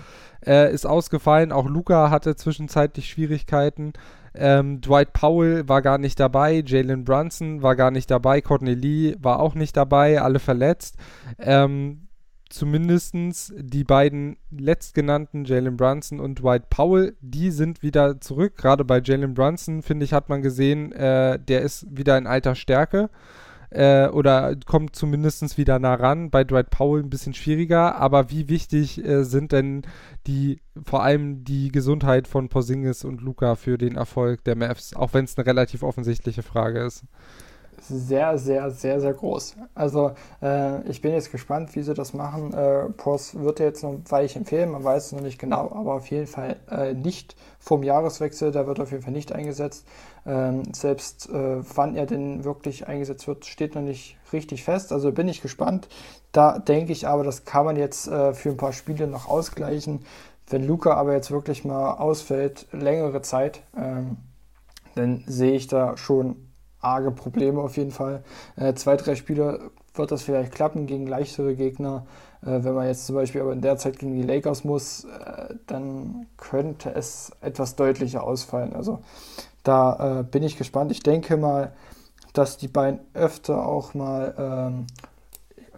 [0.46, 1.52] äh, ist ausgefallen.
[1.52, 3.92] Auch Luca hatte zwischenzeitlich Schwierigkeiten.
[4.34, 9.16] Ähm, Dwight Powell war gar nicht dabei, Jalen Brunson war gar nicht dabei, Courtney Lee
[9.20, 10.96] war auch nicht dabei, alle verletzt.
[11.38, 12.03] Ähm,
[12.54, 13.14] zumindest
[13.56, 18.56] die beiden letztgenannten, Jalen Brunson und Dwight Powell, die sind wieder zurück.
[18.56, 22.54] Gerade bei Jalen Brunson, finde ich, hat man gesehen, äh, der ist wieder in alter
[22.54, 23.10] Stärke.
[23.70, 26.30] Äh, oder kommt zumindest wieder nah ran.
[26.30, 27.96] Bei Dwight Powell ein bisschen schwieriger.
[27.96, 29.82] Aber wie wichtig äh, sind denn
[30.28, 34.94] die, vor allem die Gesundheit von Porzingis und Luca für den Erfolg der Mavs?
[34.94, 37.04] Auch wenn es eine relativ offensichtliche Frage ist
[37.80, 39.56] sehr, sehr, sehr, sehr groß.
[39.74, 42.52] Also äh, ich bin jetzt gespannt, wie sie das machen.
[42.52, 45.94] Äh, Pors wird jetzt noch ein Weilchen fehlen, man weiß es noch nicht genau, aber
[45.94, 49.86] auf jeden Fall äh, nicht vom Jahreswechsel, da wird auf jeden Fall nicht eingesetzt.
[50.26, 54.92] Ähm, selbst äh, wann er denn wirklich eingesetzt wird, steht noch nicht richtig fest.
[54.92, 55.88] Also bin ich gespannt.
[56.32, 60.04] Da denke ich aber, das kann man jetzt äh, für ein paar Spiele noch ausgleichen.
[60.48, 64.18] Wenn Luca aber jetzt wirklich mal ausfällt, längere Zeit, ähm,
[64.94, 66.43] dann sehe ich da schon
[66.84, 68.22] arge Probleme auf jeden Fall.
[68.56, 72.06] Äh, zwei, drei Spiele wird das vielleicht klappen gegen leichtere Gegner.
[72.42, 75.54] Äh, wenn man jetzt zum Beispiel aber in der Zeit gegen die Lakers muss, äh,
[75.66, 78.74] dann könnte es etwas deutlicher ausfallen.
[78.74, 79.00] Also
[79.62, 80.92] da äh, bin ich gespannt.
[80.92, 81.72] Ich denke mal,
[82.32, 84.86] dass die beiden öfter auch mal ähm,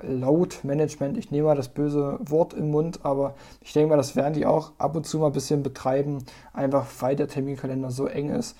[0.02, 4.16] laut Management, ich nehme mal das böse Wort im Mund, aber ich denke mal, das
[4.16, 8.06] werden die auch ab und zu mal ein bisschen betreiben, einfach weil der Terminkalender so
[8.06, 8.56] eng ist.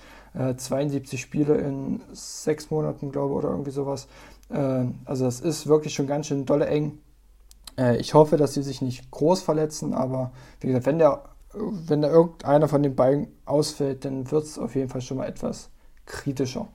[0.55, 4.07] 72 äh, Spiele in sechs Monaten, glaube ich, oder irgendwie sowas.
[4.49, 6.99] Äh, also das ist wirklich schon ganz schön dolle eng.
[7.77, 12.01] Äh, ich hoffe, dass sie sich nicht groß verletzen, aber wie gesagt, wenn der, wenn
[12.01, 15.69] da irgendeiner von den beiden ausfällt, dann wird es auf jeden Fall schon mal etwas
[16.05, 16.67] kritischer.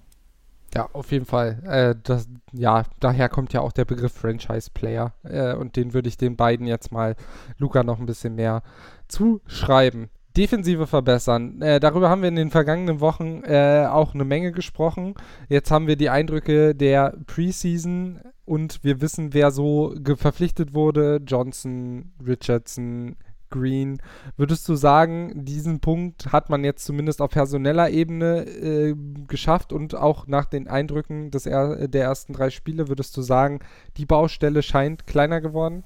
[0.74, 1.62] Ja, auf jeden Fall.
[1.64, 5.12] Äh, das, ja, daher kommt ja auch der Begriff Franchise-Player.
[5.22, 7.14] Äh, und den würde ich den beiden jetzt mal
[7.58, 8.62] Luca noch ein bisschen mehr
[9.08, 10.08] zuschreiben.
[10.36, 11.60] Defensive verbessern.
[11.60, 15.14] Äh, darüber haben wir in den vergangenen Wochen äh, auch eine Menge gesprochen.
[15.48, 21.20] Jetzt haben wir die Eindrücke der Preseason und wir wissen, wer so verpflichtet wurde.
[21.26, 23.16] Johnson, Richardson,
[23.52, 23.98] Green.
[24.36, 28.96] Würdest du sagen, diesen Punkt hat man jetzt zumindest auf personeller Ebene äh,
[29.28, 33.60] geschafft und auch nach den Eindrücken des er der ersten drei Spiele, würdest du sagen,
[33.96, 35.84] die Baustelle scheint kleiner geworden?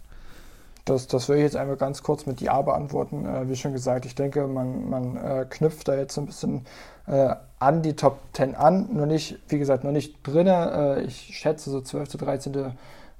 [0.86, 3.26] Das, das will ich jetzt einmal ganz kurz mit Ja beantworten.
[3.26, 6.64] Äh, wie schon gesagt, ich denke, man, man äh, knüpft da jetzt ein bisschen
[7.08, 8.88] äh, an die Top 10 an.
[8.92, 10.98] Nur nicht, wie gesagt, noch nicht drinne.
[10.98, 12.18] Äh, ich schätze, so 12.
[12.18, 12.54] 13.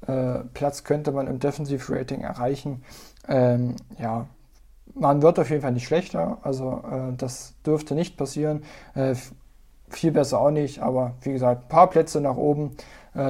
[0.07, 2.85] Äh, Platz könnte man im Defensive Rating erreichen.
[3.29, 4.29] Ähm, ja,
[4.95, 6.39] man wird auf jeden Fall nicht schlechter.
[6.43, 8.62] Also äh, das dürfte nicht passieren.
[9.89, 10.83] viel besser auch nicht.
[10.83, 12.77] Aber wie gesagt, ein paar Plätze nach oben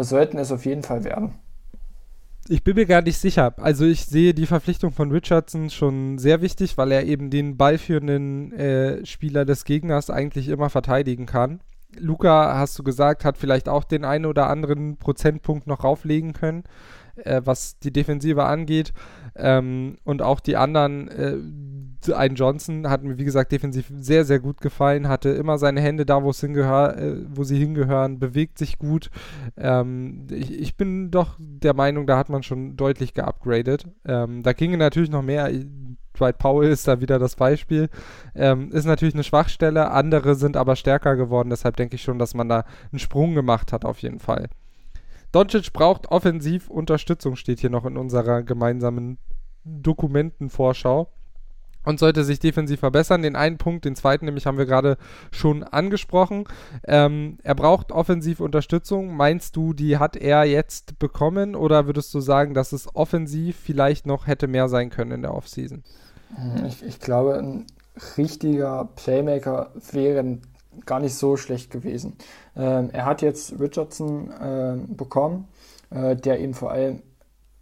[0.01, 1.35] sollten es auf jeden Fall werden.
[2.49, 3.55] Ich bin mir gar nicht sicher.
[3.59, 8.53] Also ich sehe die Verpflichtung von Richardson schon sehr wichtig, weil er eben den ballführenden
[8.53, 11.61] äh, Spieler des Gegners eigentlich immer verteidigen kann.
[11.99, 16.65] Luca, hast du gesagt, hat vielleicht auch den einen oder anderen Prozentpunkt noch rauflegen können,
[17.17, 18.93] äh, was die Defensive angeht.
[19.39, 21.37] Ähm, und auch die anderen, äh,
[22.15, 26.07] ein Johnson hat mir, wie gesagt, defensiv sehr, sehr gut gefallen, hatte immer seine Hände
[26.07, 29.11] da, wo es hingehör, äh, wo sie hingehören, bewegt sich gut.
[29.57, 33.87] Ähm, ich, ich, bin doch der Meinung, da hat man schon deutlich geupgradet.
[34.07, 35.51] Ähm, da ginge natürlich noch mehr.
[36.17, 37.89] Dwight Powell ist da wieder das Beispiel.
[38.35, 42.35] Ähm, ist natürlich eine Schwachstelle, andere sind aber stärker geworden, deshalb denke ich schon, dass
[42.35, 44.49] man da einen Sprung gemacht hat, auf jeden Fall.
[45.33, 49.19] Doncic braucht offensiv Unterstützung, steht hier noch in unserer gemeinsamen
[49.65, 51.09] Dokumentenvorschau
[51.87, 53.23] und sollte sich defensiv verbessern.
[53.23, 54.99] Den einen Punkt, den zweiten nämlich haben wir gerade
[55.31, 56.45] schon angesprochen.
[56.87, 59.17] Ähm, er braucht offensiv Unterstützung.
[59.17, 64.07] Meinst du, die hat er jetzt bekommen oder würdest du sagen, dass es offensiv vielleicht
[64.07, 65.85] noch hätte mehr sein können in der Offseason?
[66.67, 67.67] Ich, ich glaube, ein
[68.19, 70.39] richtiger Playmaker wäre
[70.85, 72.17] gar nicht so schlecht gewesen.
[72.57, 75.49] Ähm, er hat jetzt Richardson äh, bekommen,
[75.91, 77.03] äh, der ihm vor allem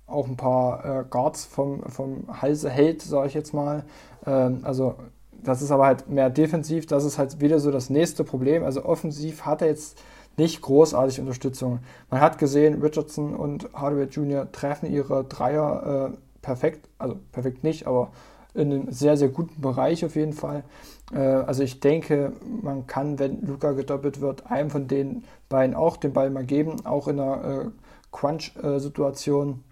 [0.07, 3.85] auch ein paar äh, Guards vom, vom Halse hält, sage ich jetzt mal.
[4.27, 4.97] Ähm, also
[5.43, 8.65] das ist aber halt mehr defensiv, das ist halt wieder so das nächste Problem.
[8.65, 9.99] Also offensiv hat er jetzt
[10.37, 11.81] nicht großartig Unterstützung.
[12.11, 14.51] Man hat gesehen, Richardson und Hardaway Jr.
[14.51, 18.11] treffen ihre Dreier äh, perfekt, also perfekt nicht, aber
[18.55, 20.65] in einem sehr, sehr guten Bereich auf jeden Fall.
[21.13, 22.33] Äh, also ich denke,
[22.63, 26.85] man kann, wenn Luca gedoppelt wird, einem von den beiden auch den Ball mal geben,
[26.87, 27.65] auch in einer äh,
[28.13, 29.63] Crunch-Situation.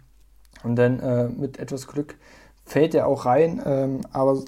[0.65, 2.17] Und dann äh, mit etwas Glück
[2.65, 3.63] fällt er auch rein.
[3.65, 4.43] Ähm, aber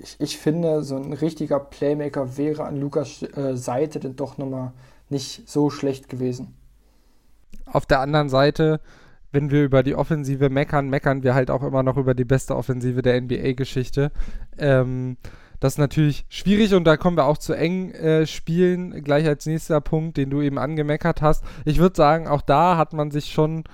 [0.00, 3.24] ich, ich, finde, so ein richtiger Playmaker wäre an Lukas
[3.54, 4.70] Seite dann doch nochmal
[5.08, 6.54] nicht so schlecht gewesen.
[7.66, 8.80] Auf der anderen Seite
[9.32, 12.56] wenn wir über die Offensive meckern, meckern wir halt auch immer noch über die beste
[12.56, 14.10] Offensive der NBA-Geschichte.
[14.58, 15.16] Ähm,
[15.60, 19.02] das ist natürlich schwierig und da kommen wir auch zu eng äh, spielen.
[19.02, 21.44] Gleich als nächster Punkt, den du eben angemeckert hast.
[21.64, 23.64] Ich würde sagen, auch da hat man sich schon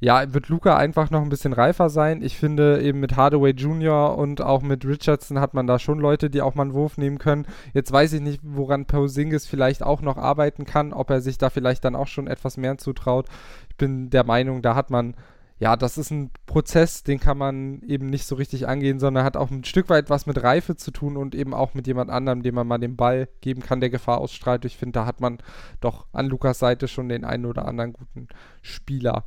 [0.00, 2.22] ja, wird Luca einfach noch ein bisschen reifer sein.
[2.22, 4.16] Ich finde eben mit Hardaway Jr.
[4.16, 7.18] und auch mit Richardson hat man da schon Leute, die auch mal einen Wurf nehmen
[7.18, 7.46] können.
[7.74, 11.50] Jetzt weiß ich nicht, woran Posingis vielleicht auch noch arbeiten kann, ob er sich da
[11.50, 13.26] vielleicht dann auch schon etwas mehr zutraut.
[13.68, 15.14] Ich bin der Meinung, da hat man
[15.60, 19.36] ja, das ist ein Prozess, den kann man eben nicht so richtig angehen, sondern hat
[19.36, 22.42] auch ein Stück weit was mit Reife zu tun und eben auch mit jemand anderem,
[22.42, 24.64] dem man mal den Ball geben kann, der Gefahr ausstrahlt.
[24.64, 25.36] Ich finde, da hat man
[25.82, 28.28] doch an Lukas Seite schon den einen oder anderen guten
[28.62, 29.24] Spieler.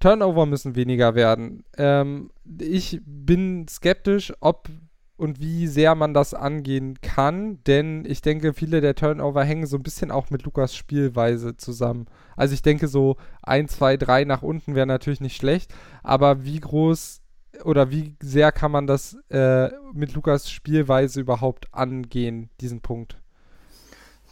[0.00, 1.64] Turnover müssen weniger werden.
[1.76, 4.68] Ähm, ich bin skeptisch, ob
[5.16, 9.76] und wie sehr man das angehen kann, denn ich denke, viele der Turnover hängen so
[9.76, 12.06] ein bisschen auch mit Lukas Spielweise zusammen.
[12.36, 16.60] Also ich denke, so 1, 2, 3 nach unten wäre natürlich nicht schlecht, aber wie
[16.60, 17.22] groß
[17.64, 23.18] oder wie sehr kann man das äh, mit Lukas Spielweise überhaupt angehen, diesen Punkt?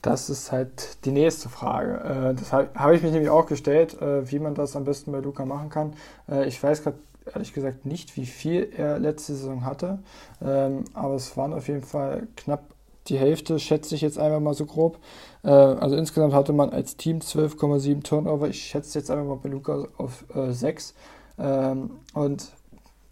[0.05, 1.95] Das ist halt die nächste Frage.
[1.95, 5.13] Äh, das habe hab ich mich nämlich auch gestellt, äh, wie man das am besten
[5.13, 5.95] bei Luca machen kann.
[6.29, 6.99] Äh, ich weiß gerade
[7.33, 10.01] ehrlich gesagt nicht, wie viel er letzte Saison hatte,
[10.45, 12.65] ähm, aber es waren auf jeden Fall knapp
[13.07, 14.99] die Hälfte, schätze ich jetzt einfach mal so grob.
[15.43, 18.49] Also insgesamt hatte man als Team 12,7 Turnover.
[18.49, 20.95] Ich schätze jetzt einfach mal bei Luca auf 6.
[21.39, 22.51] Ähm, und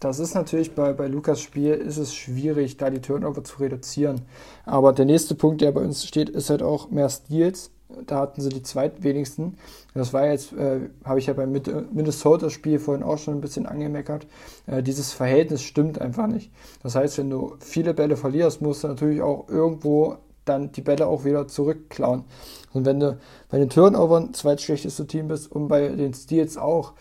[0.03, 4.21] das ist natürlich bei, bei Lukas Spiel ist es schwierig, da die Turnover zu reduzieren.
[4.65, 7.71] Aber der nächste Punkt, der bei uns steht, ist halt auch mehr Steals.
[8.07, 9.57] Da hatten sie die zweitwenigsten.
[9.93, 14.25] Das war jetzt, äh, habe ich ja beim Minnesota-Spiel vorhin auch schon ein bisschen angemeckert.
[14.65, 16.51] Äh, dieses Verhältnis stimmt einfach nicht.
[16.81, 21.07] Das heißt, wenn du viele Bälle verlierst, musst du natürlich auch irgendwo dann die Bälle
[21.07, 22.25] auch wieder zurückklauen.
[22.73, 23.17] Und wenn du
[23.49, 26.93] bei den Turnovern zweitschlechteste Team bist und bei den Steals auch,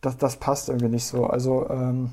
[0.00, 1.26] das, das passt irgendwie nicht so.
[1.26, 2.10] Also ähm,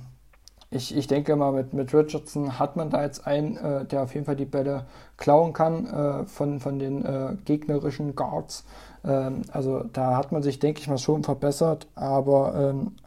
[0.70, 4.14] ich, ich denke mal, mit, mit Richardson hat man da jetzt einen, äh, der auf
[4.14, 4.86] jeden Fall die Bälle
[5.16, 8.66] klauen kann äh, von, von den äh, gegnerischen Guards.
[9.06, 11.88] Ähm, also da hat man sich, denke ich mal, schon verbessert.
[11.96, 12.98] Aber ähm,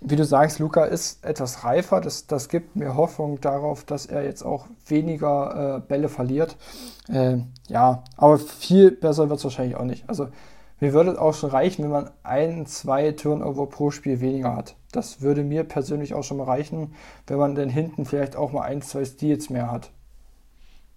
[0.00, 2.00] wie du sagst, Luca ist etwas reifer.
[2.00, 6.56] Das, das gibt mir Hoffnung darauf, dass er jetzt auch weniger äh, Bälle verliert.
[7.08, 7.38] Äh,
[7.68, 10.08] ja, aber viel besser wird es wahrscheinlich auch nicht.
[10.08, 10.28] Also
[10.80, 14.76] mir würde es auch schon reichen, wenn man ein, zwei Turnover pro Spiel weniger hat.
[14.92, 16.94] Das würde mir persönlich auch schon mal reichen,
[17.26, 19.90] wenn man dann hinten vielleicht auch mal ein, zwei Steals mehr hat.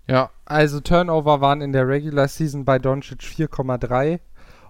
[0.08, 4.20] Ja, also Turnover waren in der Regular Season bei Doncic 4,3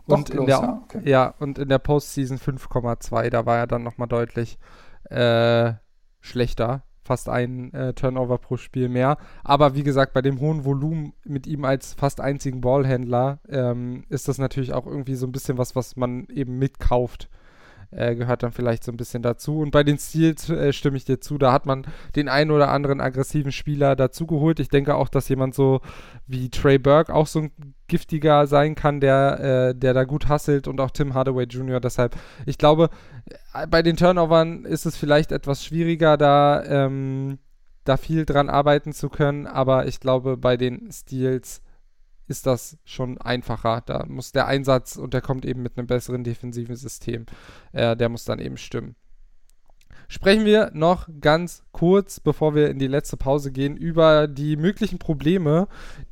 [0.08, 1.02] und in der ja, okay.
[1.04, 4.58] ja, und in der Postseason 5,2, da war er dann nochmal deutlich
[5.10, 5.74] äh,
[6.22, 9.18] schlechter, fast ein äh, Turnover pro Spiel mehr.
[9.44, 14.28] Aber wie gesagt, bei dem hohen Volumen mit ihm als fast einzigen Ballhändler ähm, ist
[14.28, 17.30] das natürlich auch irgendwie so ein bisschen was, was man eben mitkauft
[17.92, 19.60] äh, gehört dann vielleicht so ein bisschen dazu.
[19.60, 21.86] Und bei den Steals äh, stimme ich dir zu, da hat man
[22.16, 24.60] den einen oder anderen aggressiven Spieler dazugeholt.
[24.60, 25.82] Ich denke auch, dass jemand so
[26.26, 27.52] wie Trey Burke auch so ein
[27.88, 31.80] giftiger sein kann, der, äh, der da gut hasselt und auch Tim Hardaway Jr.
[31.80, 32.16] Deshalb,
[32.46, 32.90] ich glaube,
[33.54, 37.40] äh, bei den Turnovern ist es vielleicht etwas schwieriger, da, ähm,
[37.86, 41.62] da viel dran arbeiten zu können, aber ich glaube, bei den Steals
[42.28, 43.82] ist das schon einfacher.
[43.86, 47.26] Da muss der Einsatz und der kommt eben mit einem besseren defensiven System.
[47.72, 48.96] Äh, der muss dann eben stimmen.
[50.10, 55.00] Sprechen wir noch ganz kurz, bevor wir in die letzte Pause gehen, über die möglichen
[55.00, 55.68] Probleme,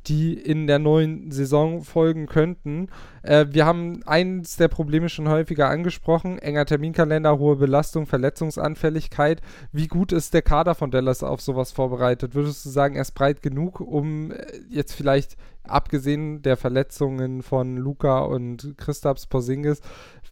[0.06, 2.88] die in der neuen Saison folgen könnten.
[3.22, 9.40] Äh, wir haben eins der Probleme schon häufiger angesprochen: enger Terminkalender, hohe Belastung, Verletzungsanfälligkeit.
[9.72, 12.34] Wie gut ist der Kader von Dallas auf sowas vorbereitet?
[12.34, 15.36] Würdest du sagen, er ist breit genug, um äh, jetzt vielleicht
[15.68, 19.80] abgesehen der Verletzungen von Luca und Christaps Porzingis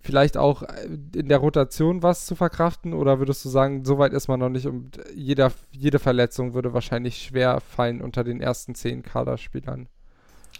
[0.04, 0.86] vielleicht auch äh,
[1.16, 2.92] in der Rotation was zu verkraften?
[2.92, 6.74] Oder würdest du sagen, so weit ist man noch nicht und jeder, jede Verletzung würde
[6.74, 9.88] wahrscheinlich schwer fallen unter den ersten zehn Kaderspielern?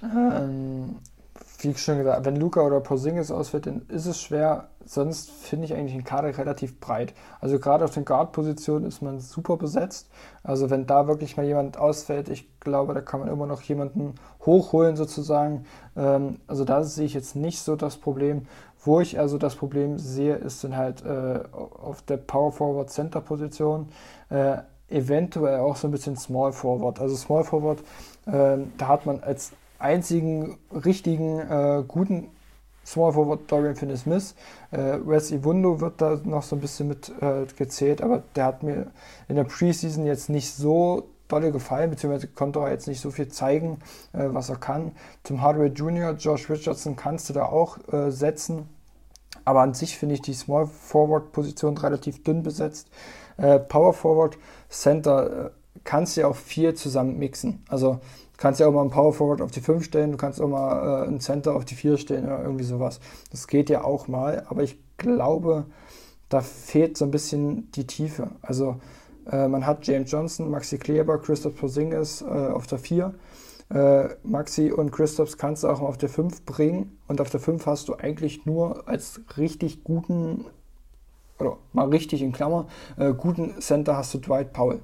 [0.03, 0.97] Ähm,
[1.61, 4.69] wie schon gesagt, wenn Luca oder Porzingis ausfällt, dann ist es schwer.
[4.85, 7.15] Sonst finde ich eigentlich den Kader relativ breit.
[7.41, 10.11] Also gerade auf den Guard-Positionen ist man super besetzt.
[10.43, 14.15] Also wenn da wirklich mal jemand ausfällt, ich glaube, da kann man immer noch jemanden
[14.45, 15.65] hochholen sozusagen.
[15.97, 18.47] Ähm, also da sehe ich jetzt nicht so das Problem.
[18.85, 23.20] Wo ich also das Problem sehe, ist dann halt äh, auf der Power Forward Center
[23.20, 23.89] Position.
[24.28, 24.59] Äh,
[24.89, 27.01] eventuell auch so ein bisschen Small Forward.
[27.01, 27.80] Also Small Forward,
[28.26, 32.28] äh, da hat man als einzigen richtigen äh, guten
[32.85, 34.35] Small Forward Dorian Finney-Smith.
[34.70, 38.62] Äh, Wes Iwundo wird da noch so ein bisschen mit äh, gezählt, aber der hat
[38.62, 38.89] mir
[39.28, 43.29] in der Preseason jetzt nicht so dolle gefallen, beziehungsweise konnte er jetzt nicht so viel
[43.29, 43.79] zeigen,
[44.12, 44.93] äh, was er kann.
[45.22, 48.68] Zum Hardware Junior, Josh Richardson kannst du da auch äh, setzen.
[49.45, 52.89] Aber an sich finde ich die Small Forward Position relativ dünn besetzt.
[53.37, 55.51] Äh, Power Forward Center äh,
[55.85, 57.62] kannst du ja auch viel zusammen mixen.
[57.68, 58.01] Also
[58.37, 61.05] kannst ja auch mal einen Power Forward auf die 5 stellen, du kannst auch mal
[61.05, 63.01] äh, einen Center auf die 4 stellen oder irgendwie sowas.
[63.31, 65.66] Das geht ja auch mal, aber ich glaube,
[66.29, 68.31] da fehlt so ein bisschen die Tiefe.
[68.43, 68.77] Also
[69.31, 73.14] äh, man hat James Johnson, Maxi Kleber, Christoph Porzingis äh, auf der 4.
[73.70, 77.64] Äh, Maxi und Christophs kannst du auch auf der 5 bringen und auf der 5
[77.66, 80.45] hast du eigentlich nur als richtig guten,
[81.39, 82.66] oder mal richtig in Klammer,
[82.99, 84.81] äh, guten Center hast du Dwight Powell.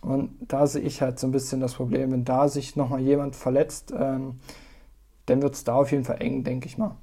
[0.00, 3.36] Und da sehe ich halt so ein bisschen das Problem, wenn da sich nochmal jemand
[3.36, 4.40] verletzt, ähm,
[5.26, 6.96] dann wird es da auf jeden Fall eng, denke ich mal.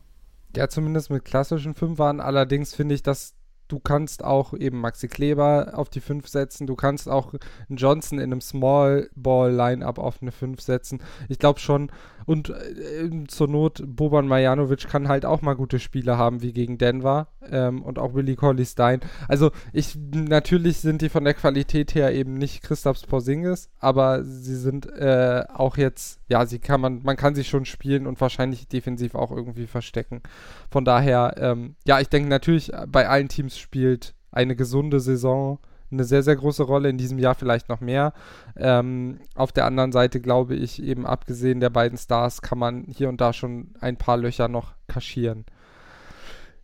[0.56, 2.20] Ja, zumindest mit klassischen Fünfern.
[2.20, 3.36] Allerdings finde ich, dass
[3.70, 7.34] du kannst auch eben Maxi Kleber auf die 5 setzen, du kannst auch
[7.70, 11.02] Johnson in einem Small Ball Lineup auf eine 5 setzen.
[11.30, 11.92] Ich glaube schon,
[12.30, 16.78] und äh, zur Not, Boban Marjanovic kann halt auch mal gute Spiele haben, wie gegen
[16.78, 17.28] Denver.
[17.50, 19.00] Ähm, und auch Willie Colley Stein.
[19.28, 24.56] Also, ich, natürlich sind die von der Qualität her eben nicht Christaps Porzingis, aber sie
[24.56, 28.68] sind äh, auch jetzt, ja, sie kann man, man kann sie schon spielen und wahrscheinlich
[28.68, 30.22] defensiv auch irgendwie verstecken.
[30.70, 35.60] Von daher, ähm, ja, ich denke natürlich, bei allen Teams spielt eine gesunde Saison
[35.92, 38.14] eine sehr, sehr große Rolle, in diesem Jahr vielleicht noch mehr.
[38.56, 43.10] Ähm, auf der anderen Seite glaube ich, eben abgesehen der beiden Stars, kann man hier
[43.10, 45.46] und da schon ein paar Löcher noch kaschieren.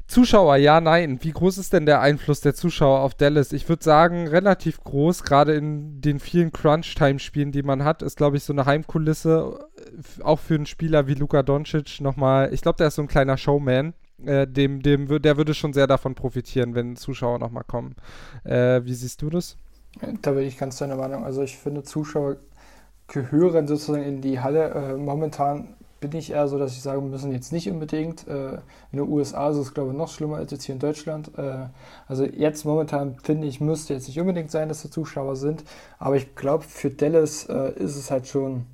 [0.07, 1.17] Zuschauer, ja, nein.
[1.23, 3.51] Wie groß ist denn der Einfluss der Zuschauer auf Dallas?
[3.51, 5.23] Ich würde sagen, relativ groß.
[5.23, 10.21] Gerade in den vielen Crunch-Time-Spielen, die man hat, ist, glaube ich, so eine Heimkulisse äh,
[10.21, 12.53] auch für einen Spieler wie Luka Doncic nochmal.
[12.53, 13.95] Ich glaube, der ist so ein kleiner Showman.
[14.23, 17.95] Äh, dem, dem, der würde schon sehr davon profitieren, wenn Zuschauer nochmal kommen.
[18.43, 19.57] Äh, wie siehst du das?
[20.21, 21.23] Da bin ich ganz deiner Meinung.
[21.23, 22.37] Also ich finde, Zuschauer
[23.07, 24.69] gehören sozusagen in die Halle.
[24.71, 28.27] Äh, momentan bin ich eher so, dass ich sage, wir müssen jetzt nicht unbedingt.
[28.27, 28.55] Äh,
[28.91, 31.31] in den USA ist es, glaube ich, noch schlimmer als jetzt hier in Deutschland.
[31.37, 31.67] Äh,
[32.07, 35.63] also jetzt momentan finde ich, müsste jetzt nicht unbedingt sein, dass da Zuschauer sind.
[35.97, 38.65] Aber ich glaube, für Dallas äh, ist es halt schon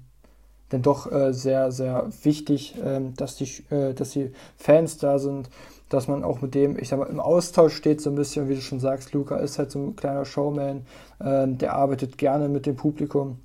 [0.72, 5.50] denn doch äh, sehr, sehr wichtig, ähm, dass, die, äh, dass die Fans da sind,
[5.90, 8.56] dass man auch mit dem, ich sag mal, im Austausch steht so ein bisschen, wie
[8.56, 10.86] du schon sagst, Luca ist halt so ein kleiner Showman,
[11.22, 13.40] ähm, der arbeitet gerne mit dem Publikum.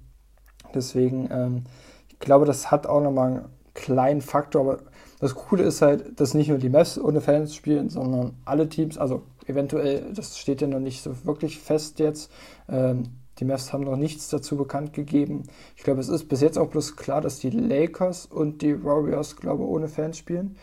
[0.75, 1.65] Deswegen, ähm,
[2.09, 4.79] ich glaube, das hat auch nochmal einen kleinen Faktor, aber
[5.19, 8.99] das Coole ist halt, dass nicht nur die Mess ohne Fans spielen, sondern alle Teams,
[8.99, 12.31] also eventuell, das steht ja noch nicht so wirklich fest jetzt,
[12.69, 13.05] ähm,
[13.39, 15.45] die Mavs haben noch nichts dazu bekannt gegeben.
[15.77, 19.37] Ich glaube, es ist bis jetzt auch bloß klar, dass die Lakers und die Warriors,
[19.37, 20.57] glaube ohne Fans spielen.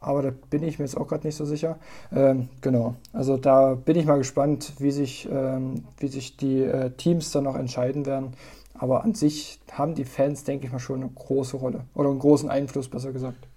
[0.00, 1.78] Aber da bin ich mir jetzt auch gerade nicht so sicher.
[2.12, 6.90] Ähm, genau, also da bin ich mal gespannt, wie sich, ähm, wie sich die äh,
[6.90, 8.34] Teams dann noch entscheiden werden.
[8.74, 12.20] Aber an sich haben die Fans, denke ich mal, schon eine große Rolle oder einen
[12.20, 13.47] großen Einfluss, besser gesagt.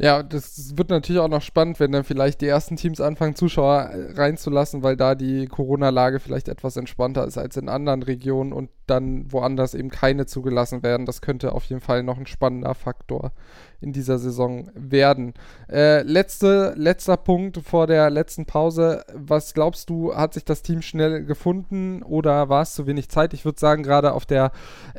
[0.00, 3.80] Ja, das wird natürlich auch noch spannend, wenn dann vielleicht die ersten Teams anfangen, Zuschauer
[3.82, 8.70] äh, reinzulassen, weil da die Corona-Lage vielleicht etwas entspannter ist als in anderen Regionen und
[8.90, 11.06] dann woanders eben keine zugelassen werden.
[11.06, 13.32] Das könnte auf jeden Fall noch ein spannender Faktor
[13.80, 15.34] in dieser Saison werden.
[15.70, 19.04] Äh, letzte, letzter Punkt vor der letzten Pause.
[19.14, 23.34] Was glaubst du, hat sich das Team schnell gefunden oder war es zu wenig Zeit?
[23.34, 24.50] Ich würde sagen, gerade auf der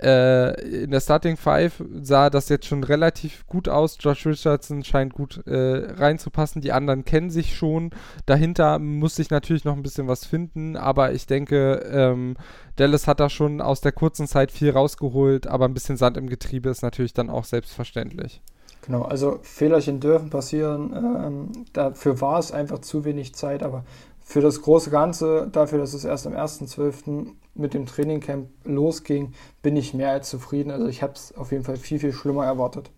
[0.02, 3.98] äh, in der Starting Five sah das jetzt schon relativ gut aus.
[4.00, 6.62] Josh Richardson scheint gut äh, reinzupassen.
[6.62, 7.90] Die anderen kennen sich schon.
[8.26, 12.38] Dahinter muss sich natürlich noch ein bisschen was finden, aber ich denke, ähm,
[12.78, 16.28] Dallas hat da schon aus der kurzen Zeit viel rausgeholt, aber ein bisschen Sand im
[16.28, 18.42] Getriebe ist natürlich dann auch selbstverständlich.
[18.82, 20.94] Genau, also Fehlerchen dürfen passieren.
[20.96, 23.84] Ähm, dafür war es einfach zu wenig Zeit, aber
[24.30, 27.32] für das große Ganze, dafür, dass es erst am 1.12.
[27.56, 30.72] mit dem Trainingcamp losging, bin ich mehr als zufrieden.
[30.72, 32.92] Also ich habe es auf jeden Fall viel, viel schlimmer erwartet.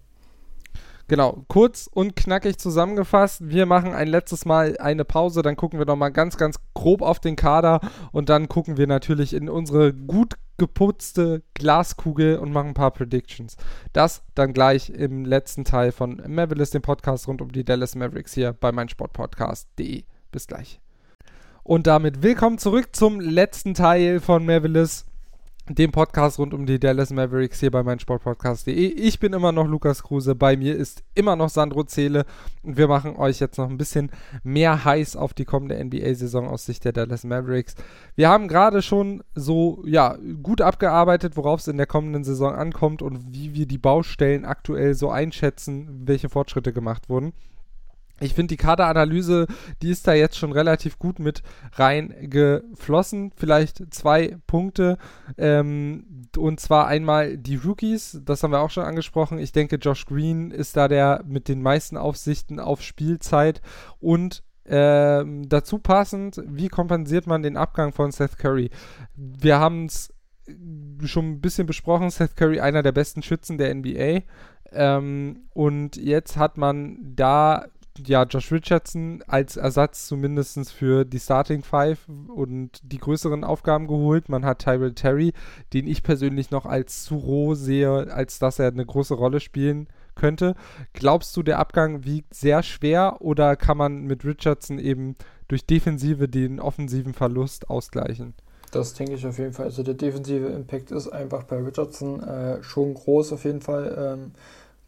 [1.12, 3.50] Genau, kurz und knackig zusammengefasst.
[3.50, 7.20] Wir machen ein letztes Mal eine Pause, dann gucken wir nochmal ganz, ganz grob auf
[7.20, 7.82] den Kader
[8.14, 13.58] und dann gucken wir natürlich in unsere gut geputzte Glaskugel und machen ein paar Predictions.
[13.92, 18.34] Das dann gleich im letzten Teil von Mavericks, dem Podcast rund um die Dallas Mavericks
[18.34, 20.06] hier bei meinsportpodcast.de.
[20.32, 20.80] Bis gleich.
[21.64, 25.11] Und damit willkommen zurück zum letzten Teil von Mavericks
[25.70, 28.74] dem Podcast rund um die Dallas Mavericks hier bei meinsportpodcast.de.
[28.74, 32.26] Ich bin immer noch Lukas Kruse, bei mir ist immer noch Sandro Zähle
[32.64, 34.12] und wir machen euch jetzt noch ein bisschen
[34.44, 37.76] mehr heiß auf die kommende NBA-Saison aus Sicht der Dallas Mavericks.
[38.16, 43.02] Wir haben gerade schon so, ja, gut abgearbeitet, worauf es in der kommenden Saison ankommt
[43.02, 47.34] und wie wir die Baustellen aktuell so einschätzen, welche Fortschritte gemacht wurden.
[48.22, 49.48] Ich finde die Kaderanalyse,
[49.82, 51.42] die ist da jetzt schon relativ gut mit
[51.74, 53.32] reingeflossen.
[53.36, 54.98] Vielleicht zwei Punkte.
[55.38, 59.40] Ähm, und zwar einmal die Rookies, das haben wir auch schon angesprochen.
[59.40, 63.62] Ich denke, Josh Green ist da der mit den meisten Aufsichten auf Spielzeit.
[64.00, 68.70] Und ähm, dazu passend, wie kompensiert man den Abgang von Seth Curry?
[69.16, 70.14] Wir haben es
[71.06, 72.12] schon ein bisschen besprochen.
[72.12, 74.22] Seth Curry, einer der besten Schützen der NBA.
[74.72, 77.66] Ähm, und jetzt hat man da
[77.98, 84.30] ja, Josh Richardson als Ersatz zumindest für die Starting Five und die größeren Aufgaben geholt.
[84.30, 85.34] Man hat Tyrell Terry,
[85.74, 89.88] den ich persönlich noch als zu roh sehe, als dass er eine große Rolle spielen
[90.16, 90.56] könnte.
[90.94, 95.16] Glaubst du, der Abgang wiegt sehr schwer oder kann man mit Richardson eben
[95.48, 98.34] durch Defensive den offensiven Verlust ausgleichen?
[98.72, 99.66] Das denke ich auf jeden Fall.
[99.66, 104.16] Also der defensive Impact ist einfach bei Richardson äh, schon groß auf jeden Fall.
[104.18, 104.32] Ähm,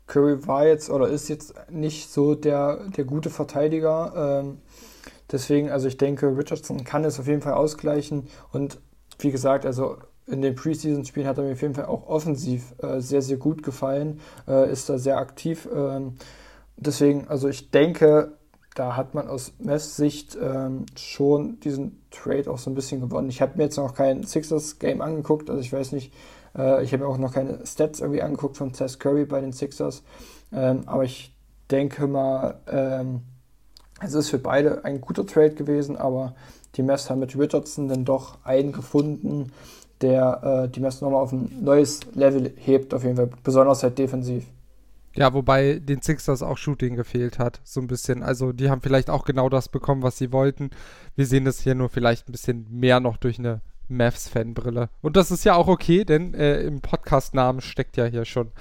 [0.08, 4.42] Curry war jetzt oder ist jetzt nicht so der, der gute Verteidiger.
[4.44, 4.58] Ähm,
[5.32, 8.28] deswegen, also ich denke, Richardson kann es auf jeden Fall ausgleichen.
[8.52, 8.80] Und
[9.20, 13.00] wie gesagt, also in den Preseason-Spielen hat er mir auf jeden Fall auch offensiv äh,
[13.00, 14.20] sehr, sehr gut gefallen.
[14.48, 15.68] Äh, ist da sehr aktiv.
[15.74, 16.16] Ähm,
[16.78, 18.38] deswegen, also ich denke,
[18.76, 23.30] da hat man aus Messsicht ähm, schon diesen Trade auch so ein bisschen gewonnen.
[23.30, 26.12] Ich habe mir jetzt noch kein Sixers-Game angeguckt, also ich weiß nicht,
[26.58, 30.04] äh, ich habe auch noch keine Stats irgendwie angeguckt von Seth Curry bei den Sixers.
[30.52, 31.36] Ähm, aber ich
[31.72, 33.22] denke mal, ähm,
[34.02, 36.36] es ist für beide ein guter Trade gewesen, aber
[36.76, 39.52] die Mess haben mit Richardson dann doch einen gefunden,
[40.02, 43.98] der äh, die Mess nochmal auf ein neues Level hebt, auf jeden Fall, besonders halt
[43.98, 44.46] defensiv.
[45.16, 48.24] Ja, wobei den Sixers auch Shooting gefehlt hat, so ein bisschen.
[48.24, 50.72] Also die haben vielleicht auch genau das bekommen, was sie wollten.
[51.16, 53.62] Wir sehen das hier nur vielleicht ein bisschen mehr noch durch eine
[53.94, 54.90] Mavs-Fanbrille.
[55.02, 58.52] Und das ist ja auch okay, denn äh, im Podcast-Namen steckt ja hier schon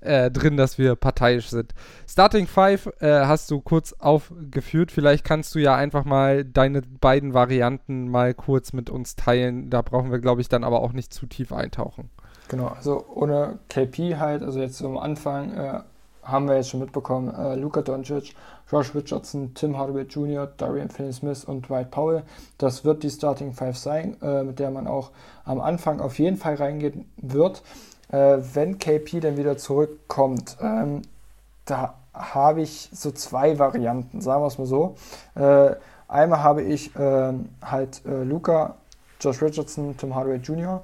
[0.00, 1.72] äh, drin, dass wir parteiisch sind.
[2.08, 4.92] Starting Five äh, hast du kurz aufgeführt.
[4.92, 9.70] Vielleicht kannst du ja einfach mal deine beiden Varianten mal kurz mit uns teilen.
[9.70, 12.10] Da brauchen wir, glaube ich, dann aber auch nicht zu tief eintauchen.
[12.48, 15.80] Genau, also ohne KP halt, also jetzt am Anfang äh,
[16.22, 18.34] haben wir jetzt schon mitbekommen, äh, Luka Doncic,
[18.70, 22.22] Josh Richardson, Tim Hardaway Jr., Darian Finney-Smith und Dwight Powell.
[22.58, 25.10] Das wird die Starting Five sein, äh, mit der man auch
[25.44, 27.62] am Anfang auf jeden Fall reingehen wird.
[28.10, 31.02] Äh, wenn KP dann wieder zurückkommt, ähm,
[31.64, 34.96] da habe ich so zwei Varianten, sagen wir es mal so.
[35.34, 35.74] Äh,
[36.08, 38.76] einmal habe ich ähm, halt äh, Luca,
[39.20, 40.82] Josh Richardson, Tim Hardaway Jr.,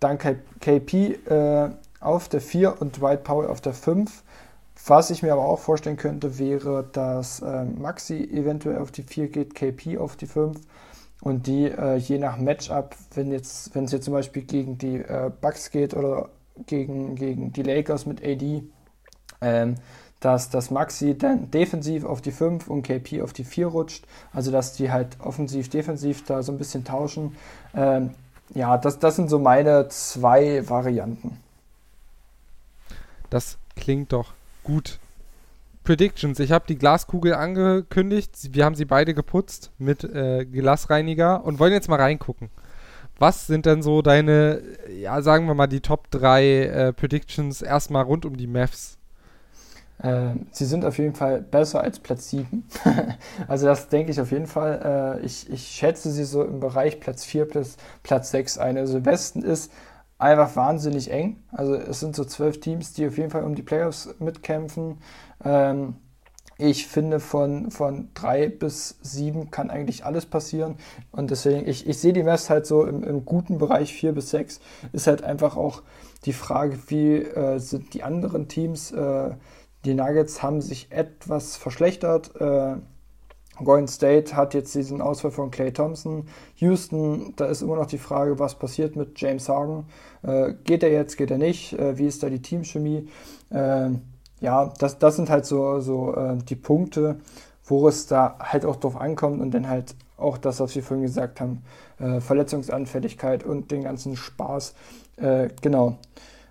[0.00, 1.70] dann KP äh,
[2.00, 4.22] auf der 4 und Dwight Powell auf der 5
[4.86, 9.28] was ich mir aber auch vorstellen könnte, wäre, dass äh, Maxi eventuell auf die 4
[9.28, 10.58] geht, KP auf die 5
[11.20, 14.98] und die äh, je nach Matchup, wenn jetzt, wenn es jetzt zum Beispiel gegen die
[14.98, 16.28] äh, Bucks geht oder
[16.66, 18.62] gegen, gegen die Lakers mit AD,
[19.40, 19.74] ähm,
[20.20, 24.06] dass das Maxi dann defensiv auf die 5 und KP auf die 4 rutscht.
[24.32, 27.36] Also dass die halt offensiv, defensiv da so ein bisschen tauschen.
[27.74, 28.10] Ähm,
[28.54, 31.38] ja, das, das sind so meine zwei Varianten.
[33.28, 34.35] Das klingt doch
[34.66, 34.98] Gut.
[35.84, 36.40] Predictions.
[36.40, 38.48] Ich habe die Glaskugel angekündigt.
[38.50, 42.50] Wir haben sie beide geputzt mit äh, Glasreiniger und wollen jetzt mal reingucken.
[43.16, 44.60] Was sind denn so deine,
[44.90, 48.98] ja, sagen wir mal, die Top 3 äh, Predictions erstmal rund um die Mavs?
[50.02, 52.64] Äh, sie sind auf jeden Fall besser als Platz 7.
[53.48, 55.20] also das denke ich auf jeden Fall.
[55.22, 58.76] Äh, ich, ich schätze sie so im Bereich Platz 4 bis Platz 6 ein.
[58.76, 59.70] Also Westen ist
[60.18, 61.44] einfach wahnsinnig eng.
[61.52, 64.98] Also es sind so zwölf Teams, die auf jeden Fall um die Playoffs mitkämpfen.
[65.44, 65.96] Ähm,
[66.58, 70.76] ich finde, von, von drei bis sieben kann eigentlich alles passieren.
[71.12, 74.30] Und deswegen, ich, ich sehe die West halt so im, im guten Bereich vier bis
[74.30, 74.60] sechs.
[74.92, 75.82] Ist halt einfach auch
[76.24, 78.90] die Frage, wie äh, sind die anderen Teams.
[78.90, 79.34] Äh,
[79.84, 82.34] die Nuggets haben sich etwas verschlechtert.
[82.40, 82.76] Äh,
[83.64, 86.28] Golden State hat jetzt diesen Ausfall von Clay Thompson.
[86.56, 89.84] Houston, da ist immer noch die Frage, was passiert mit James Harden.
[90.22, 91.72] Äh, geht er jetzt, geht er nicht?
[91.72, 93.08] Äh, wie ist da die Teamchemie?
[93.50, 93.90] Äh,
[94.40, 97.16] ja, das, das sind halt so, so äh, die Punkte,
[97.64, 101.04] wo es da halt auch drauf ankommt und dann halt auch das, was wir vorhin
[101.04, 101.62] gesagt haben,
[101.98, 104.74] äh, Verletzungsanfälligkeit und den ganzen Spaß.
[105.16, 105.98] Äh, genau.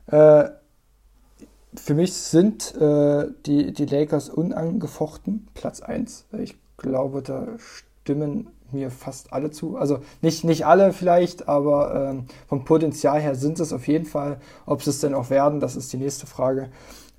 [0.08, 6.26] für mich sind die, die Lakers unangefochten, Platz 1.
[6.40, 9.78] Ich glaube, da stimmen mir fast alle zu.
[9.78, 14.40] Also nicht, nicht alle vielleicht, aber ähm, vom Potenzial her sind es auf jeden Fall.
[14.66, 16.70] Ob sie es denn auch werden, das ist die nächste Frage.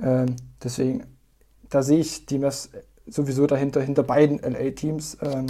[0.00, 1.04] Ähm, deswegen,
[1.70, 2.70] da sehe ich die Mess
[3.06, 5.18] sowieso dahinter, hinter beiden LA-Teams.
[5.22, 5.46] Ähm,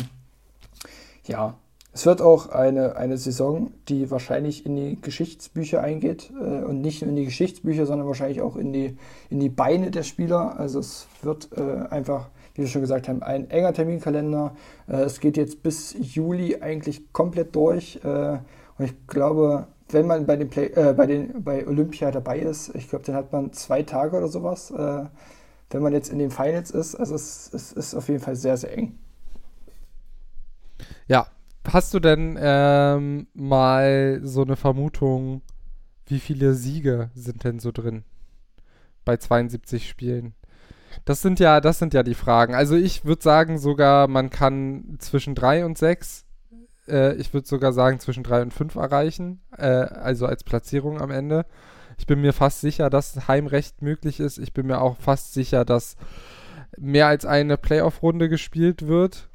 [1.25, 1.57] ja,
[1.93, 7.01] es wird auch eine, eine Saison, die wahrscheinlich in die Geschichtsbücher eingeht äh, und nicht
[7.01, 8.99] nur in die Geschichtsbücher, sondern wahrscheinlich auch in die,
[9.31, 10.61] in die Beine der Spieler.
[10.61, 14.55] Also es wird äh, einfach wie wir schon gesagt haben, ein enger Terminkalender.
[14.89, 18.01] Äh, es geht jetzt bis Juli eigentlich komplett durch.
[18.03, 18.39] Äh,
[18.79, 22.75] und ich glaube, wenn man bei, den Play, äh, bei, den, bei Olympia dabei ist,
[22.75, 25.05] ich glaube, dann hat man zwei Tage oder sowas, äh,
[25.71, 26.95] wenn man jetzt in den Finals ist.
[26.95, 28.99] Also es, es ist auf jeden Fall sehr, sehr eng.
[31.07, 31.27] Ja,
[31.67, 35.43] hast du denn ähm, mal so eine Vermutung,
[36.07, 38.05] wie viele Siege sind denn so drin
[39.05, 40.35] bei 72 Spielen?
[41.05, 42.55] Das sind ja, das sind ja die Fragen.
[42.55, 46.25] Also ich würde sagen sogar, man kann zwischen drei und sechs,
[46.89, 51.11] äh, ich würde sogar sagen zwischen drei und fünf erreichen, äh, also als Platzierung am
[51.11, 51.47] Ende.
[51.99, 54.39] Ich bin mir fast sicher, dass Heimrecht möglich ist.
[54.39, 55.97] Ich bin mir auch fast sicher, dass
[56.77, 59.29] mehr als eine Playoff-Runde gespielt wird.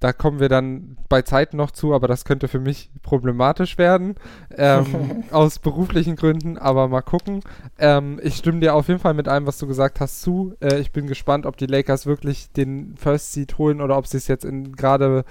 [0.00, 4.14] Da kommen wir dann bei Zeit noch zu, aber das könnte für mich problematisch werden.
[4.56, 7.40] Ähm, aus beruflichen Gründen, aber mal gucken.
[7.78, 10.54] Ähm, ich stimme dir auf jeden Fall mit allem, was du gesagt hast, zu.
[10.60, 14.18] Äh, ich bin gespannt, ob die Lakers wirklich den First Seed holen oder ob sie
[14.18, 14.46] es jetzt
[14.76, 15.24] gerade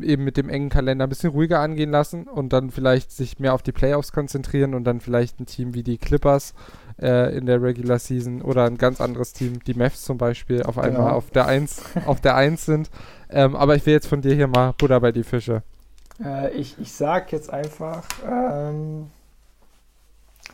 [0.00, 3.54] eben mit dem engen Kalender ein bisschen ruhiger angehen lassen und dann vielleicht sich mehr
[3.54, 6.54] auf die Playoffs konzentrieren und dann vielleicht ein Team wie die Clippers
[7.00, 10.78] äh, in der Regular Season oder ein ganz anderes Team, die Mavs zum Beispiel, auf
[10.78, 11.16] einmal genau.
[11.16, 12.90] auf der 1 auf der 1 sind.
[13.30, 15.62] Ähm, aber ich will jetzt von dir hier mal Buddha bei die Fische.
[16.22, 19.10] Äh, ich, ich sag jetzt einfach ähm,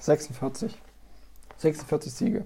[0.01, 0.77] 46.
[1.57, 2.45] 46 Siege.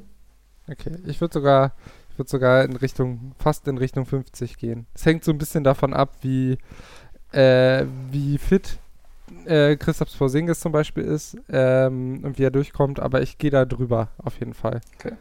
[0.70, 1.72] Okay, ich würde sogar,
[2.10, 4.86] ich würde sogar in Richtung, fast in Richtung 50 gehen.
[4.94, 6.58] Es hängt so ein bisschen davon ab, wie,
[7.32, 8.78] äh, wie fit
[9.46, 13.64] äh, Christoph Porzingis zum Beispiel ist ähm, und wie er durchkommt, aber ich gehe da
[13.64, 14.80] drüber auf jeden Fall.
[14.98, 15.14] Okay.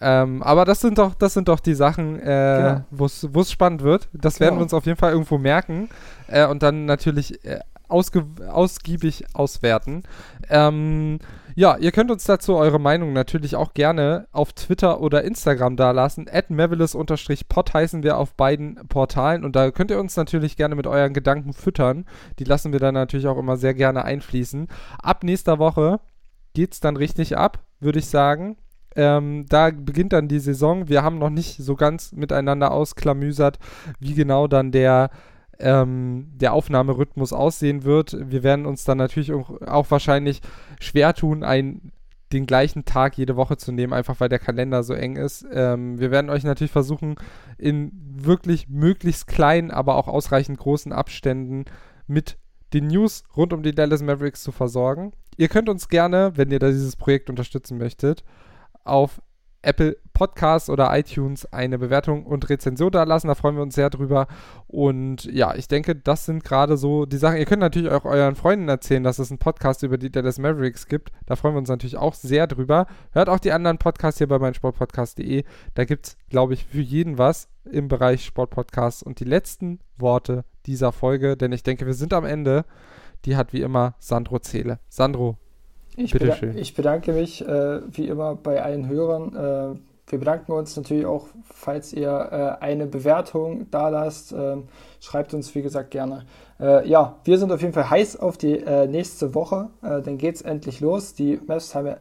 [0.00, 3.20] Ähm, aber das sind doch, das sind doch die Sachen, äh, genau.
[3.30, 4.08] wo es spannend wird.
[4.12, 4.60] Das werden genau.
[4.60, 5.88] wir uns auf jeden Fall irgendwo merken
[6.28, 10.02] äh, und dann natürlich äh, ausgiebig auswerten.
[10.48, 11.18] Ähm,
[11.58, 16.28] ja, ihr könnt uns dazu eure Meinung natürlich auch gerne auf Twitter oder Instagram dalassen.
[16.30, 16.50] At
[17.48, 21.12] pod heißen wir auf beiden Portalen und da könnt ihr uns natürlich gerne mit euren
[21.12, 22.04] Gedanken füttern.
[22.38, 24.68] Die lassen wir dann natürlich auch immer sehr gerne einfließen.
[25.02, 25.98] Ab nächster Woche
[26.54, 28.56] geht es dann richtig ab, würde ich sagen.
[28.94, 30.88] Ähm, da beginnt dann die Saison.
[30.88, 33.58] Wir haben noch nicht so ganz miteinander ausklamüsert,
[33.98, 35.10] wie genau dann der,
[35.58, 38.16] ähm, der Aufnahmerhythmus aussehen wird.
[38.18, 40.40] Wir werden uns dann natürlich auch, auch wahrscheinlich
[40.80, 41.92] schwer tun, ein,
[42.32, 45.46] den gleichen Tag jede Woche zu nehmen, einfach weil der Kalender so eng ist.
[45.52, 47.16] Ähm, wir werden euch natürlich versuchen,
[47.56, 51.64] in wirklich möglichst kleinen, aber auch ausreichend großen Abständen
[52.06, 52.38] mit
[52.74, 55.12] den News rund um die Dallas Mavericks zu versorgen.
[55.36, 58.24] Ihr könnt uns gerne, wenn ihr da dieses Projekt unterstützen möchtet,
[58.84, 59.22] auf
[59.62, 63.28] Apple Podcasts oder iTunes eine Bewertung und Rezension da lassen.
[63.28, 64.26] Da freuen wir uns sehr drüber.
[64.66, 67.38] Und ja, ich denke, das sind gerade so die Sachen.
[67.38, 70.86] Ihr könnt natürlich auch euren Freunden erzählen, dass es einen Podcast über die Dallas Mavericks
[70.86, 71.10] gibt.
[71.26, 72.86] Da freuen wir uns natürlich auch sehr drüber.
[73.12, 75.44] Hört auch die anderen Podcasts hier bei meinsportpodcast.de.
[75.74, 79.02] Da gibt es, glaube ich, für jeden was im Bereich Sportpodcasts.
[79.02, 82.64] Und die letzten Worte dieser Folge, denn ich denke, wir sind am Ende.
[83.24, 84.78] Die hat wie immer Sandro Zähle.
[84.88, 85.38] Sandro,
[85.98, 89.34] ich, beda ich bedanke mich äh, wie immer bei allen Hörern.
[89.34, 89.78] Äh,
[90.10, 92.08] wir bedanken uns natürlich auch, falls ihr
[92.60, 94.32] äh, eine Bewertung da lasst.
[94.32, 94.64] Ähm,
[95.00, 96.24] schreibt uns, wie gesagt, gerne.
[96.58, 99.68] Äh, ja, wir sind auf jeden Fall heiß auf die äh, nächste Woche.
[99.82, 101.14] Äh, dann geht es endlich los.
[101.14, 101.96] Die Mavs haben ja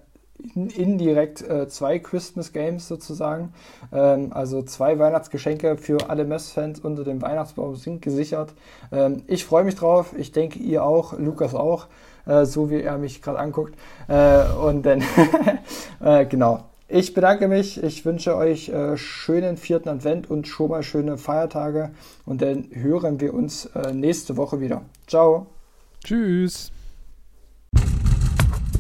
[0.56, 3.54] indirekt zwei Christmas Games sozusagen.
[3.92, 8.54] Ähm, also zwei Weihnachtsgeschenke für alle Mavs-Fans unter dem Weihnachtsbaum sind gesichert.
[8.92, 10.14] Ähm, ich freue mich drauf.
[10.16, 11.18] Ich denke, ihr auch.
[11.18, 11.88] Lukas auch
[12.28, 13.76] äh, so wie er mich gerade anguckt.
[14.08, 15.04] Äh, und dann,
[16.00, 16.66] äh, genau.
[16.90, 17.84] Ich bedanke mich.
[17.84, 21.92] Ich wünsche euch äh, schönen vierten Advent und schon mal schöne Feiertage.
[22.26, 24.84] Und dann hören wir uns äh, nächste Woche wieder.
[25.06, 25.48] Ciao.
[26.04, 26.72] Tschüss.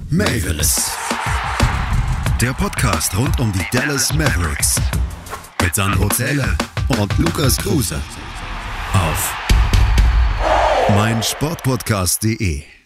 [0.09, 0.89] Mavis.
[2.41, 4.79] Der Podcast rund um die Dallas Mavericks.
[5.61, 6.55] Mit Sandro Zähler
[6.99, 7.99] und Lukas Kruse.
[8.93, 9.33] Auf
[10.95, 12.76] meinsportpodcast.de